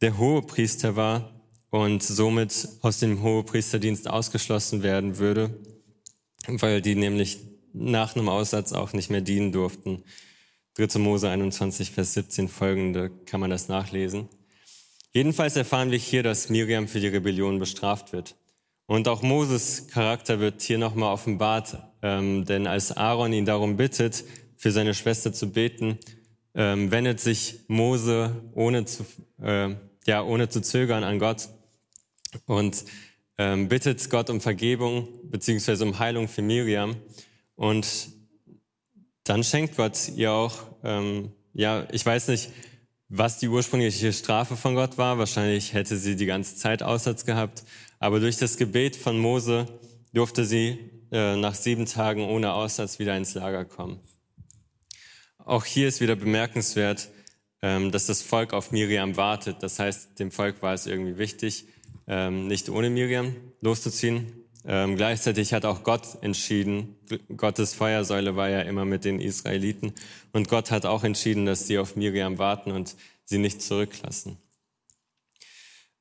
der 0.00 0.16
hohe 0.16 0.42
Priester 0.42 0.94
war 0.94 1.42
und 1.70 2.02
somit 2.02 2.68
aus 2.82 3.00
dem 3.00 3.22
Hohepriesterdienst 3.22 4.08
ausgeschlossen 4.08 4.84
werden 4.84 5.18
würde, 5.18 5.58
weil 6.46 6.80
die 6.80 6.94
nämlich 6.94 7.49
nach 7.72 8.16
einem 8.16 8.28
Aussatz 8.28 8.72
auch 8.72 8.92
nicht 8.92 9.10
mehr 9.10 9.20
dienen 9.20 9.52
durften. 9.52 10.02
3. 10.74 10.98
Mose 10.98 11.28
21, 11.28 11.90
Vers 11.90 12.14
17 12.14 12.48
folgende 12.48 13.10
kann 13.26 13.40
man 13.40 13.50
das 13.50 13.68
nachlesen. 13.68 14.28
Jedenfalls 15.12 15.56
erfahren 15.56 15.90
wir 15.90 15.98
hier, 15.98 16.22
dass 16.22 16.48
Miriam 16.48 16.86
für 16.86 17.00
die 17.00 17.08
Rebellion 17.08 17.58
bestraft 17.58 18.12
wird. 18.12 18.36
Und 18.86 19.08
auch 19.08 19.22
Moses 19.22 19.88
Charakter 19.88 20.40
wird 20.40 20.62
hier 20.62 20.78
nochmal 20.78 21.12
offenbart, 21.12 21.78
ähm, 22.02 22.44
denn 22.44 22.66
als 22.66 22.96
Aaron 22.96 23.32
ihn 23.32 23.44
darum 23.44 23.76
bittet, 23.76 24.24
für 24.56 24.72
seine 24.72 24.94
Schwester 24.94 25.32
zu 25.32 25.50
beten, 25.50 25.98
ähm, 26.54 26.90
wendet 26.90 27.20
sich 27.20 27.60
Mose 27.68 28.50
ohne 28.52 28.84
zu, 28.84 29.04
äh, 29.40 29.74
ja, 30.06 30.22
ohne 30.22 30.48
zu 30.48 30.60
zögern 30.60 31.04
an 31.04 31.18
Gott 31.18 31.48
und 32.46 32.84
ähm, 33.38 33.68
bittet 33.68 34.10
Gott 34.10 34.28
um 34.28 34.40
Vergebung 34.40 35.08
beziehungsweise 35.24 35.84
um 35.84 35.98
Heilung 35.98 36.28
für 36.28 36.42
Miriam. 36.42 36.96
Und 37.60 38.08
dann 39.24 39.44
schenkt 39.44 39.76
Gott 39.76 40.08
ihr 40.16 40.32
auch, 40.32 40.62
ähm, 40.82 41.30
ja, 41.52 41.86
ich 41.92 42.06
weiß 42.06 42.28
nicht, 42.28 42.48
was 43.10 43.38
die 43.38 43.48
ursprüngliche 43.48 44.14
Strafe 44.14 44.56
von 44.56 44.74
Gott 44.74 44.96
war. 44.96 45.18
Wahrscheinlich 45.18 45.74
hätte 45.74 45.98
sie 45.98 46.16
die 46.16 46.24
ganze 46.24 46.56
Zeit 46.56 46.82
Aussatz 46.82 47.26
gehabt. 47.26 47.64
Aber 47.98 48.18
durch 48.18 48.38
das 48.38 48.56
Gebet 48.56 48.96
von 48.96 49.18
Mose 49.18 49.66
durfte 50.14 50.46
sie 50.46 50.78
äh, 51.12 51.36
nach 51.36 51.54
sieben 51.54 51.84
Tagen 51.84 52.24
ohne 52.24 52.54
Aussatz 52.54 52.98
wieder 52.98 53.14
ins 53.14 53.34
Lager 53.34 53.66
kommen. 53.66 54.00
Auch 55.36 55.66
hier 55.66 55.86
ist 55.86 56.00
wieder 56.00 56.16
bemerkenswert, 56.16 57.10
ähm, 57.60 57.92
dass 57.92 58.06
das 58.06 58.22
Volk 58.22 58.54
auf 58.54 58.70
Miriam 58.70 59.18
wartet. 59.18 59.62
Das 59.62 59.78
heißt, 59.78 60.18
dem 60.18 60.30
Volk 60.30 60.62
war 60.62 60.72
es 60.72 60.86
irgendwie 60.86 61.18
wichtig, 61.18 61.66
ähm, 62.06 62.46
nicht 62.48 62.70
ohne 62.70 62.88
Miriam 62.88 63.36
loszuziehen. 63.60 64.39
Ähm, 64.66 64.96
gleichzeitig 64.96 65.52
hat 65.54 65.64
auch 65.64 65.82
Gott 65.82 66.18
entschieden, 66.20 66.96
Gottes 67.36 67.74
Feuersäule 67.74 68.36
war 68.36 68.48
ja 68.50 68.60
immer 68.60 68.84
mit 68.84 69.04
den 69.04 69.20
Israeliten, 69.20 69.94
und 70.32 70.48
Gott 70.48 70.70
hat 70.70 70.86
auch 70.86 71.04
entschieden, 71.04 71.46
dass 71.46 71.66
sie 71.66 71.78
auf 71.78 71.96
Miriam 71.96 72.38
warten 72.38 72.70
und 72.70 72.94
sie 73.24 73.38
nicht 73.38 73.62
zurücklassen. 73.62 74.36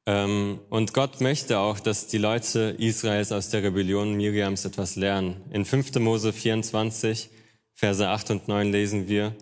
Und 0.05 0.93
Gott 0.93 1.21
möchte 1.21 1.59
auch, 1.59 1.79
dass 1.79 2.07
die 2.07 2.17
Leute 2.17 2.75
Israels 2.79 3.31
aus 3.31 3.49
der 3.49 3.61
Rebellion 3.61 4.15
Miriams 4.15 4.65
etwas 4.65 4.95
lernen. 4.95 5.35
In 5.51 5.65
5. 5.65 5.99
Mose 5.99 6.33
24, 6.33 7.29
Verse 7.75 8.07
8 8.07 8.31
und 8.31 8.47
9 8.47 8.71
lesen 8.71 9.07
wir, 9.07 9.35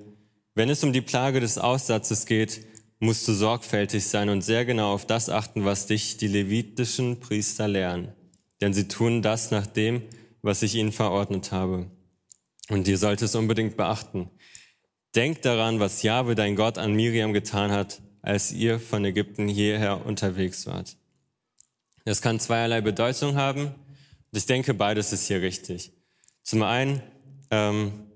wenn 0.56 0.70
es 0.70 0.84
um 0.84 0.92
die 0.92 1.02
Plage 1.02 1.40
des 1.40 1.58
Aussatzes 1.58 2.26
geht, 2.26 2.66
musst 3.00 3.26
du 3.30 3.34
sorgfältig 3.34 4.08
sein 4.08 4.28
und 4.28 4.42
sehr 4.42 4.66
genau 4.66 4.92
auf 4.94 5.06
das 5.06 5.30
achten, 5.30 5.64
was 5.64 5.88
dich 5.88 6.18
die 6.18 6.28
levitischen 6.28 7.22
Priester 7.22 7.70
lehren. 7.70 8.12
Denn 8.62 8.74
sie 8.74 8.88
tun 8.88 9.22
das 9.22 9.52
nach 9.52 9.68
dem, 9.68 10.04
was 10.42 10.64
ich 10.64 10.76
ihnen 10.76 10.92
verordnet 10.92 11.52
habe. 11.52 11.92
Und 12.70 12.88
ihr 12.88 12.98
sollt 12.98 13.22
es 13.22 13.36
unbedingt 13.36 13.78
beachten. 13.78 14.30
Denkt 15.16 15.46
daran, 15.46 15.80
was 15.80 16.04
Jahwe, 16.04 16.36
dein 16.36 16.56
Gott, 16.56 16.78
an 16.78 16.94
Miriam 16.94 17.34
getan 17.34 17.72
hat, 17.72 18.02
als 18.22 18.52
ihr 18.52 18.80
von 18.80 19.06
Ägypten 19.06 19.48
hierher 19.48 20.06
unterwegs 20.06 20.66
wart. 20.66 20.98
Das 22.06 22.22
kann 22.22 22.40
zweierlei 22.40 22.82
Bedeutung 22.82 23.36
haben. 23.36 23.66
Und 23.66 24.38
ich 24.38 24.46
denke, 24.46 24.74
beides 24.74 25.14
ist 25.14 25.28
hier 25.28 25.42
richtig. 25.42 25.94
Zum 26.44 26.64
einen, 26.64 27.02
ähm, 27.52 28.08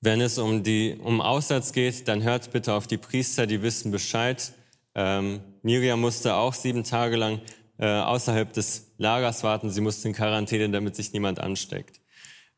wenn 0.00 0.20
es 0.20 0.38
um, 0.38 0.62
die, 0.62 0.96
um 1.00 1.20
Aussatz 1.20 1.72
geht, 1.72 2.08
dann 2.08 2.22
hört 2.22 2.52
bitte 2.52 2.72
auf 2.72 2.86
die 2.86 2.98
Priester, 2.98 3.46
die 3.46 3.62
wissen 3.62 3.90
Bescheid. 3.90 4.52
Ähm, 4.94 5.40
Miriam 5.62 6.00
musste 6.00 6.34
auch 6.34 6.54
sieben 6.54 6.84
Tage 6.84 7.16
lang 7.16 7.40
äh, 7.84 8.00
außerhalb 8.00 8.50
des 8.50 8.94
Lagers 8.96 9.42
warten. 9.42 9.68
Sie 9.68 9.82
musste 9.82 10.08
in 10.08 10.14
Quarantäne, 10.14 10.70
damit 10.70 10.96
sich 10.96 11.12
niemand 11.12 11.38
ansteckt. 11.38 12.00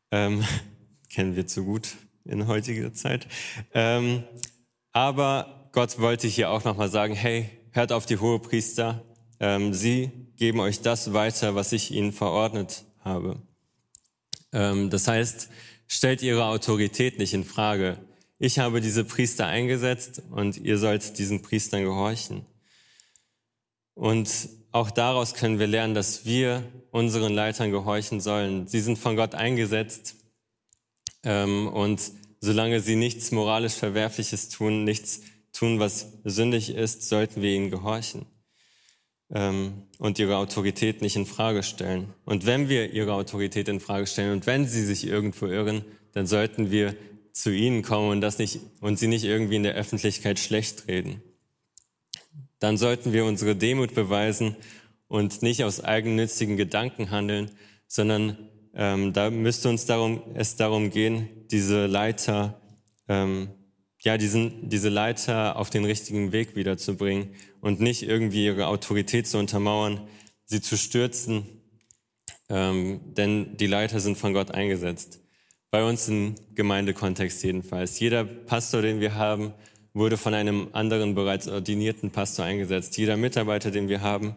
Ähm, 0.09 0.41
kennen 1.09 1.35
wir 1.35 1.45
zu 1.45 1.65
gut 1.65 1.89
in 2.23 2.47
heutiger 2.47 2.93
Zeit. 2.93 3.27
Ähm, 3.73 4.23
aber 4.93 5.69
Gott 5.73 5.99
wollte 5.99 6.27
hier 6.27 6.49
auch 6.49 6.63
nochmal 6.63 6.89
sagen, 6.89 7.13
hey, 7.13 7.49
hört 7.71 7.91
auf 7.91 8.05
die 8.05 8.19
Hohepriester. 8.19 9.03
Ähm, 9.41 9.73
sie 9.73 10.11
geben 10.37 10.61
euch 10.61 10.79
das 10.79 11.11
weiter, 11.11 11.55
was 11.55 11.73
ich 11.73 11.91
ihnen 11.91 12.13
verordnet 12.13 12.85
habe. 12.99 13.41
Ähm, 14.53 14.89
das 14.89 15.09
heißt, 15.09 15.49
stellt 15.87 16.21
ihre 16.21 16.45
Autorität 16.45 17.19
nicht 17.19 17.33
in 17.33 17.43
Frage. 17.43 17.97
Ich 18.39 18.59
habe 18.59 18.79
diese 18.79 19.03
Priester 19.03 19.45
eingesetzt 19.45 20.21
und 20.31 20.55
ihr 20.55 20.77
sollt 20.77 21.17
diesen 21.19 21.41
Priestern 21.41 21.83
gehorchen. 21.83 22.45
Und 23.93 24.29
auch 24.77 24.91
daraus 24.91 25.33
können 25.33 25.59
wir 25.59 25.67
lernen, 25.67 25.95
dass 25.95 26.25
wir 26.25 26.63
unseren 26.91 27.33
Leitern 27.33 27.71
gehorchen 27.71 28.21
sollen. 28.21 28.67
Sie 28.67 28.79
sind 28.79 28.97
von 28.97 29.15
Gott 29.15 29.33
eingesetzt 29.35 30.15
ähm, 31.23 31.67
und 31.67 31.99
solange 32.39 32.79
sie 32.79 32.95
nichts 32.95 33.31
moralisch 33.31 33.73
Verwerfliches 33.73 34.49
tun, 34.49 34.83
nichts 34.83 35.21
tun, 35.51 35.79
was 35.79 36.07
sündig 36.23 36.75
ist, 36.75 37.09
sollten 37.09 37.41
wir 37.41 37.49
ihnen 37.49 37.71
gehorchen 37.71 38.27
ähm, 39.31 39.83
und 39.97 40.19
ihre 40.19 40.37
Autorität 40.37 41.01
nicht 41.01 41.15
in 41.15 41.25
Frage 41.25 41.63
stellen. 41.63 42.13
Und 42.25 42.45
wenn 42.45 42.69
wir 42.69 42.93
ihre 42.93 43.13
Autorität 43.13 43.67
in 43.67 43.79
Frage 43.79 44.05
stellen 44.05 44.31
und 44.31 44.45
wenn 44.45 44.67
sie 44.67 44.85
sich 44.85 45.07
irgendwo 45.07 45.47
irren, 45.47 45.83
dann 46.13 46.27
sollten 46.27 46.69
wir 46.69 46.95
zu 47.33 47.51
ihnen 47.51 47.81
kommen 47.81 48.09
und 48.09 48.21
das 48.21 48.37
nicht 48.37 48.59
und 48.81 48.99
sie 48.99 49.07
nicht 49.07 49.23
irgendwie 49.23 49.55
in 49.55 49.63
der 49.63 49.75
Öffentlichkeit 49.75 50.39
schlecht 50.39 50.87
reden. 50.87 51.21
Dann 52.59 52.77
sollten 52.77 53.13
wir 53.13 53.25
unsere 53.25 53.55
Demut 53.55 53.93
beweisen 53.93 54.55
und 55.07 55.41
nicht 55.41 55.63
aus 55.63 55.83
eigennützigen 55.83 56.57
Gedanken 56.57 57.11
handeln, 57.11 57.51
sondern 57.87 58.37
ähm, 58.73 59.13
da 59.13 59.29
müsste 59.29 59.69
uns 59.69 59.85
darum, 59.85 60.21
es 60.33 60.55
darum 60.55 60.89
gehen, 60.89 61.29
diese 61.49 61.85
Leiter 61.85 62.59
ähm, 63.07 63.49
ja, 64.01 64.17
diesen, 64.17 64.69
diese 64.69 64.89
Leiter 64.89 65.55
auf 65.55 65.69
den 65.69 65.85
richtigen 65.85 66.31
Weg 66.31 66.55
wiederzubringen 66.55 67.29
und 67.61 67.79
nicht 67.79 68.03
irgendwie 68.03 68.45
ihre 68.45 68.67
Autorität 68.67 69.27
zu 69.27 69.37
untermauern, 69.37 70.07
sie 70.45 70.61
zu 70.61 70.77
stürzen, 70.77 71.45
ähm, 72.49 73.01
denn 73.15 73.57
die 73.57 73.67
Leiter 73.67 73.99
sind 73.99 74.17
von 74.17 74.33
Gott 74.33 74.51
eingesetzt. 74.51 75.19
Bei 75.71 75.83
uns 75.83 76.07
im 76.07 76.35
Gemeindekontext 76.55 77.43
jedenfalls. 77.43 77.99
Jeder 77.99 78.23
Pastor, 78.23 78.81
den 78.81 79.01
wir 79.01 79.15
haben, 79.15 79.53
wurde 79.97 80.17
von 80.17 80.33
einem 80.33 80.69
anderen 80.73 81.15
bereits 81.15 81.47
ordinierten 81.47 82.11
Pastor 82.11 82.45
eingesetzt. 82.45 82.97
Jeder 82.97 83.17
Mitarbeiter, 83.17 83.71
den 83.71 83.89
wir 83.89 84.01
haben, 84.01 84.35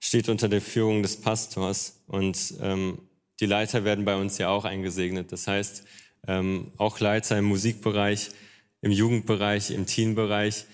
steht 0.00 0.28
unter 0.28 0.48
der 0.48 0.60
Führung 0.60 1.02
des 1.02 1.20
Pastors 1.20 2.02
und 2.06 2.54
ähm, 2.60 2.98
die 3.40 3.46
Leiter 3.46 3.84
werden 3.84 4.04
bei 4.04 4.16
uns 4.16 4.38
ja 4.38 4.48
auch 4.48 4.64
eingesegnet. 4.64 5.30
Das 5.30 5.46
heißt, 5.46 5.84
ähm, 6.26 6.72
auch 6.76 6.98
Leiter 7.00 7.38
im 7.38 7.44
Musikbereich, 7.44 8.30
im 8.80 8.90
Jugendbereich, 8.90 9.70
im 9.70 9.86
Teenbereich. 9.86 10.64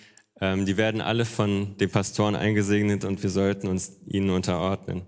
Ähm, 0.41 0.65
die 0.65 0.77
werden 0.77 1.01
alle 1.01 1.25
von 1.25 1.77
den 1.77 1.91
Pastoren 1.91 2.35
eingesegnet 2.35 3.05
und 3.05 3.23
wir 3.23 3.31
sollten 3.31 3.69
uns 3.69 3.99
ihnen 4.07 4.31
unterordnen. 4.31 5.03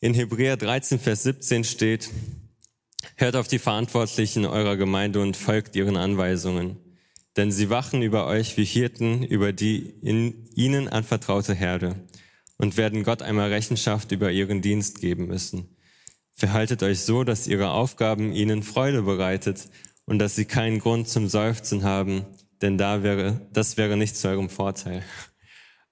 In 0.00 0.14
Hebräer 0.14 0.56
13, 0.56 0.98
Vers 0.98 1.24
17 1.24 1.64
steht, 1.64 2.08
hört 3.16 3.36
auf 3.36 3.48
die 3.48 3.58
Verantwortlichen 3.58 4.46
eurer 4.46 4.76
Gemeinde 4.76 5.20
und 5.20 5.36
folgt 5.36 5.76
ihren 5.76 5.96
Anweisungen. 5.96 6.87
Denn 7.38 7.50
sie 7.50 7.70
wachen 7.70 8.02
über 8.02 8.26
euch 8.26 8.58
wie 8.58 8.64
Hirten 8.64 9.22
über 9.22 9.54
die 9.54 9.94
in 10.02 10.50
ihnen 10.54 10.88
anvertraute 10.88 11.54
Herde. 11.54 11.96
und 12.58 12.76
werden 12.76 13.04
Gott 13.04 13.22
einmal 13.22 13.52
Rechenschaft 13.52 14.12
über 14.12 14.30
ihren 14.30 14.60
Dienst 14.60 15.00
geben 15.00 15.28
müssen. 15.28 15.76
Verhaltet 16.32 16.82
euch 16.82 17.00
so, 17.00 17.24
dass 17.24 17.46
ihre 17.46 17.70
Aufgaben 17.70 18.32
ihnen 18.32 18.62
Freude 18.62 19.02
bereitet 19.02 19.68
und 20.04 20.18
dass 20.18 20.34
sie 20.34 20.44
keinen 20.44 20.80
Grund 20.80 21.08
zum 21.08 21.28
Seufzen 21.28 21.84
haben, 21.84 22.26
denn 22.60 22.76
da 22.76 23.02
wäre, 23.02 23.48
das 23.52 23.76
wäre 23.76 23.96
nicht 23.96 24.16
zu 24.16 24.28
eurem 24.28 24.48
Vorteil. 24.48 25.04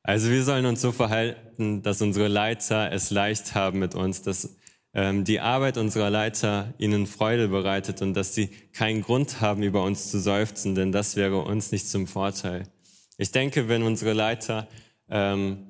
Also 0.02 0.30
wir 0.30 0.44
sollen 0.44 0.66
uns 0.66 0.80
so 0.80 0.92
verhalten, 0.92 1.82
dass 1.82 2.02
unsere 2.02 2.28
Leiter 2.28 2.92
es 2.92 3.10
leicht 3.10 3.54
haben 3.54 3.78
mit 3.78 3.94
uns, 3.94 4.22
dass 4.22 4.56
die 4.96 5.40
Arbeit 5.40 5.76
unserer 5.76 6.08
Leiter 6.08 6.72
ihnen 6.78 7.06
Freude 7.06 7.48
bereitet 7.48 8.00
und 8.00 8.14
dass 8.14 8.34
sie 8.34 8.48
keinen 8.72 9.02
Grund 9.02 9.42
haben, 9.42 9.62
über 9.62 9.82
uns 9.82 10.10
zu 10.10 10.18
seufzen, 10.18 10.74
denn 10.74 10.90
das 10.90 11.16
wäre 11.16 11.42
uns 11.42 11.70
nicht 11.70 11.86
zum 11.86 12.06
Vorteil. 12.06 12.62
Ich 13.18 13.30
denke, 13.30 13.68
wenn 13.68 13.82
unsere 13.82 14.14
Leiter 14.14 14.68
ähm, 15.10 15.66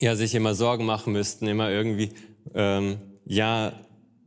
ja, 0.00 0.16
sich 0.16 0.34
immer 0.34 0.54
Sorgen 0.54 0.86
machen 0.86 1.12
müssten, 1.12 1.46
immer 1.46 1.70
irgendwie 1.70 2.10
ähm, 2.54 2.96
ja, 3.26 3.72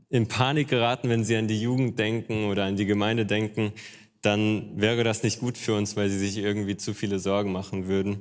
in 0.10 0.28
Panik 0.28 0.68
geraten, 0.68 1.10
wenn 1.10 1.24
sie 1.24 1.36
an 1.36 1.48
die 1.48 1.60
Jugend 1.60 1.98
denken 1.98 2.46
oder 2.46 2.66
an 2.66 2.76
die 2.76 2.86
Gemeinde 2.86 3.26
denken, 3.26 3.74
dann 4.22 4.80
wäre 4.80 5.04
das 5.04 5.24
nicht 5.24 5.40
gut 5.40 5.58
für 5.58 5.74
uns, 5.74 5.96
weil 5.96 6.10
sie 6.10 6.20
sich 6.20 6.38
irgendwie 6.38 6.78
zu 6.78 6.94
viele 6.94 7.18
Sorgen 7.18 7.52
machen 7.52 7.88
würden. 7.88 8.20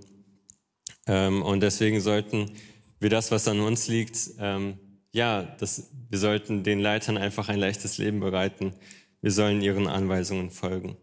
Ähm, 1.07 1.43
und 1.43 1.61
deswegen 1.61 2.01
sollten 2.01 2.53
wir 3.01 3.11
das, 3.11 3.31
was 3.31 3.49
an 3.49 3.61
uns 3.61 3.89
liegt, 3.89 4.19
ähm, 4.39 4.79
ja, 5.13 5.43
das, 5.43 5.91
wir 6.09 6.19
sollten 6.19 6.63
den 6.63 6.81
Leitern 6.81 7.17
einfach 7.17 7.49
ein 7.49 7.59
leichtes 7.59 7.99
Leben 7.99 8.21
bereiten. 8.21 8.75
Wir 9.21 9.33
sollen 9.33 9.61
ihren 9.61 9.87
Anweisungen 9.87 10.51
folgen. 10.51 10.97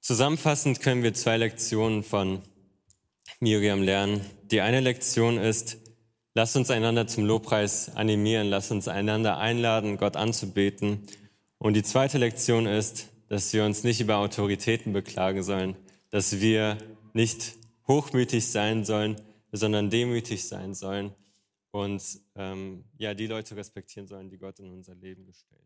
Zusammenfassend 0.00 0.80
können 0.80 1.02
wir 1.02 1.14
zwei 1.14 1.36
Lektionen 1.36 2.02
von 2.02 2.40
Miriam 3.40 3.82
lernen. 3.82 4.20
Die 4.50 4.60
eine 4.60 4.80
Lektion 4.80 5.36
ist, 5.36 5.78
lasst 6.34 6.56
uns 6.56 6.70
einander 6.70 7.06
zum 7.06 7.24
Lobpreis 7.24 7.94
animieren, 7.94 8.48
lasst 8.48 8.70
uns 8.70 8.88
einander 8.88 9.38
einladen, 9.38 9.98
Gott 9.98 10.16
anzubeten. 10.16 11.02
Und 11.58 11.74
die 11.74 11.82
zweite 11.82 12.18
Lektion 12.18 12.66
ist, 12.66 13.08
dass 13.28 13.52
wir 13.52 13.64
uns 13.64 13.82
nicht 13.84 14.00
über 14.00 14.18
Autoritäten 14.18 14.92
beklagen 14.92 15.42
sollen, 15.42 15.76
dass 16.10 16.40
wir 16.40 16.78
nicht 17.12 17.54
hochmütig 17.88 18.46
sein 18.46 18.84
sollen, 18.84 19.16
sondern 19.52 19.90
demütig 19.90 20.46
sein 20.46 20.74
sollen 20.74 21.12
und 21.76 22.20
ähm, 22.36 22.84
ja, 22.96 23.12
die 23.12 23.26
Leute 23.26 23.54
respektieren 23.54 24.06
sollen, 24.08 24.30
die 24.30 24.38
Gott 24.38 24.58
in 24.60 24.70
unser 24.70 24.94
Leben 24.94 25.26
gestellt 25.26 25.65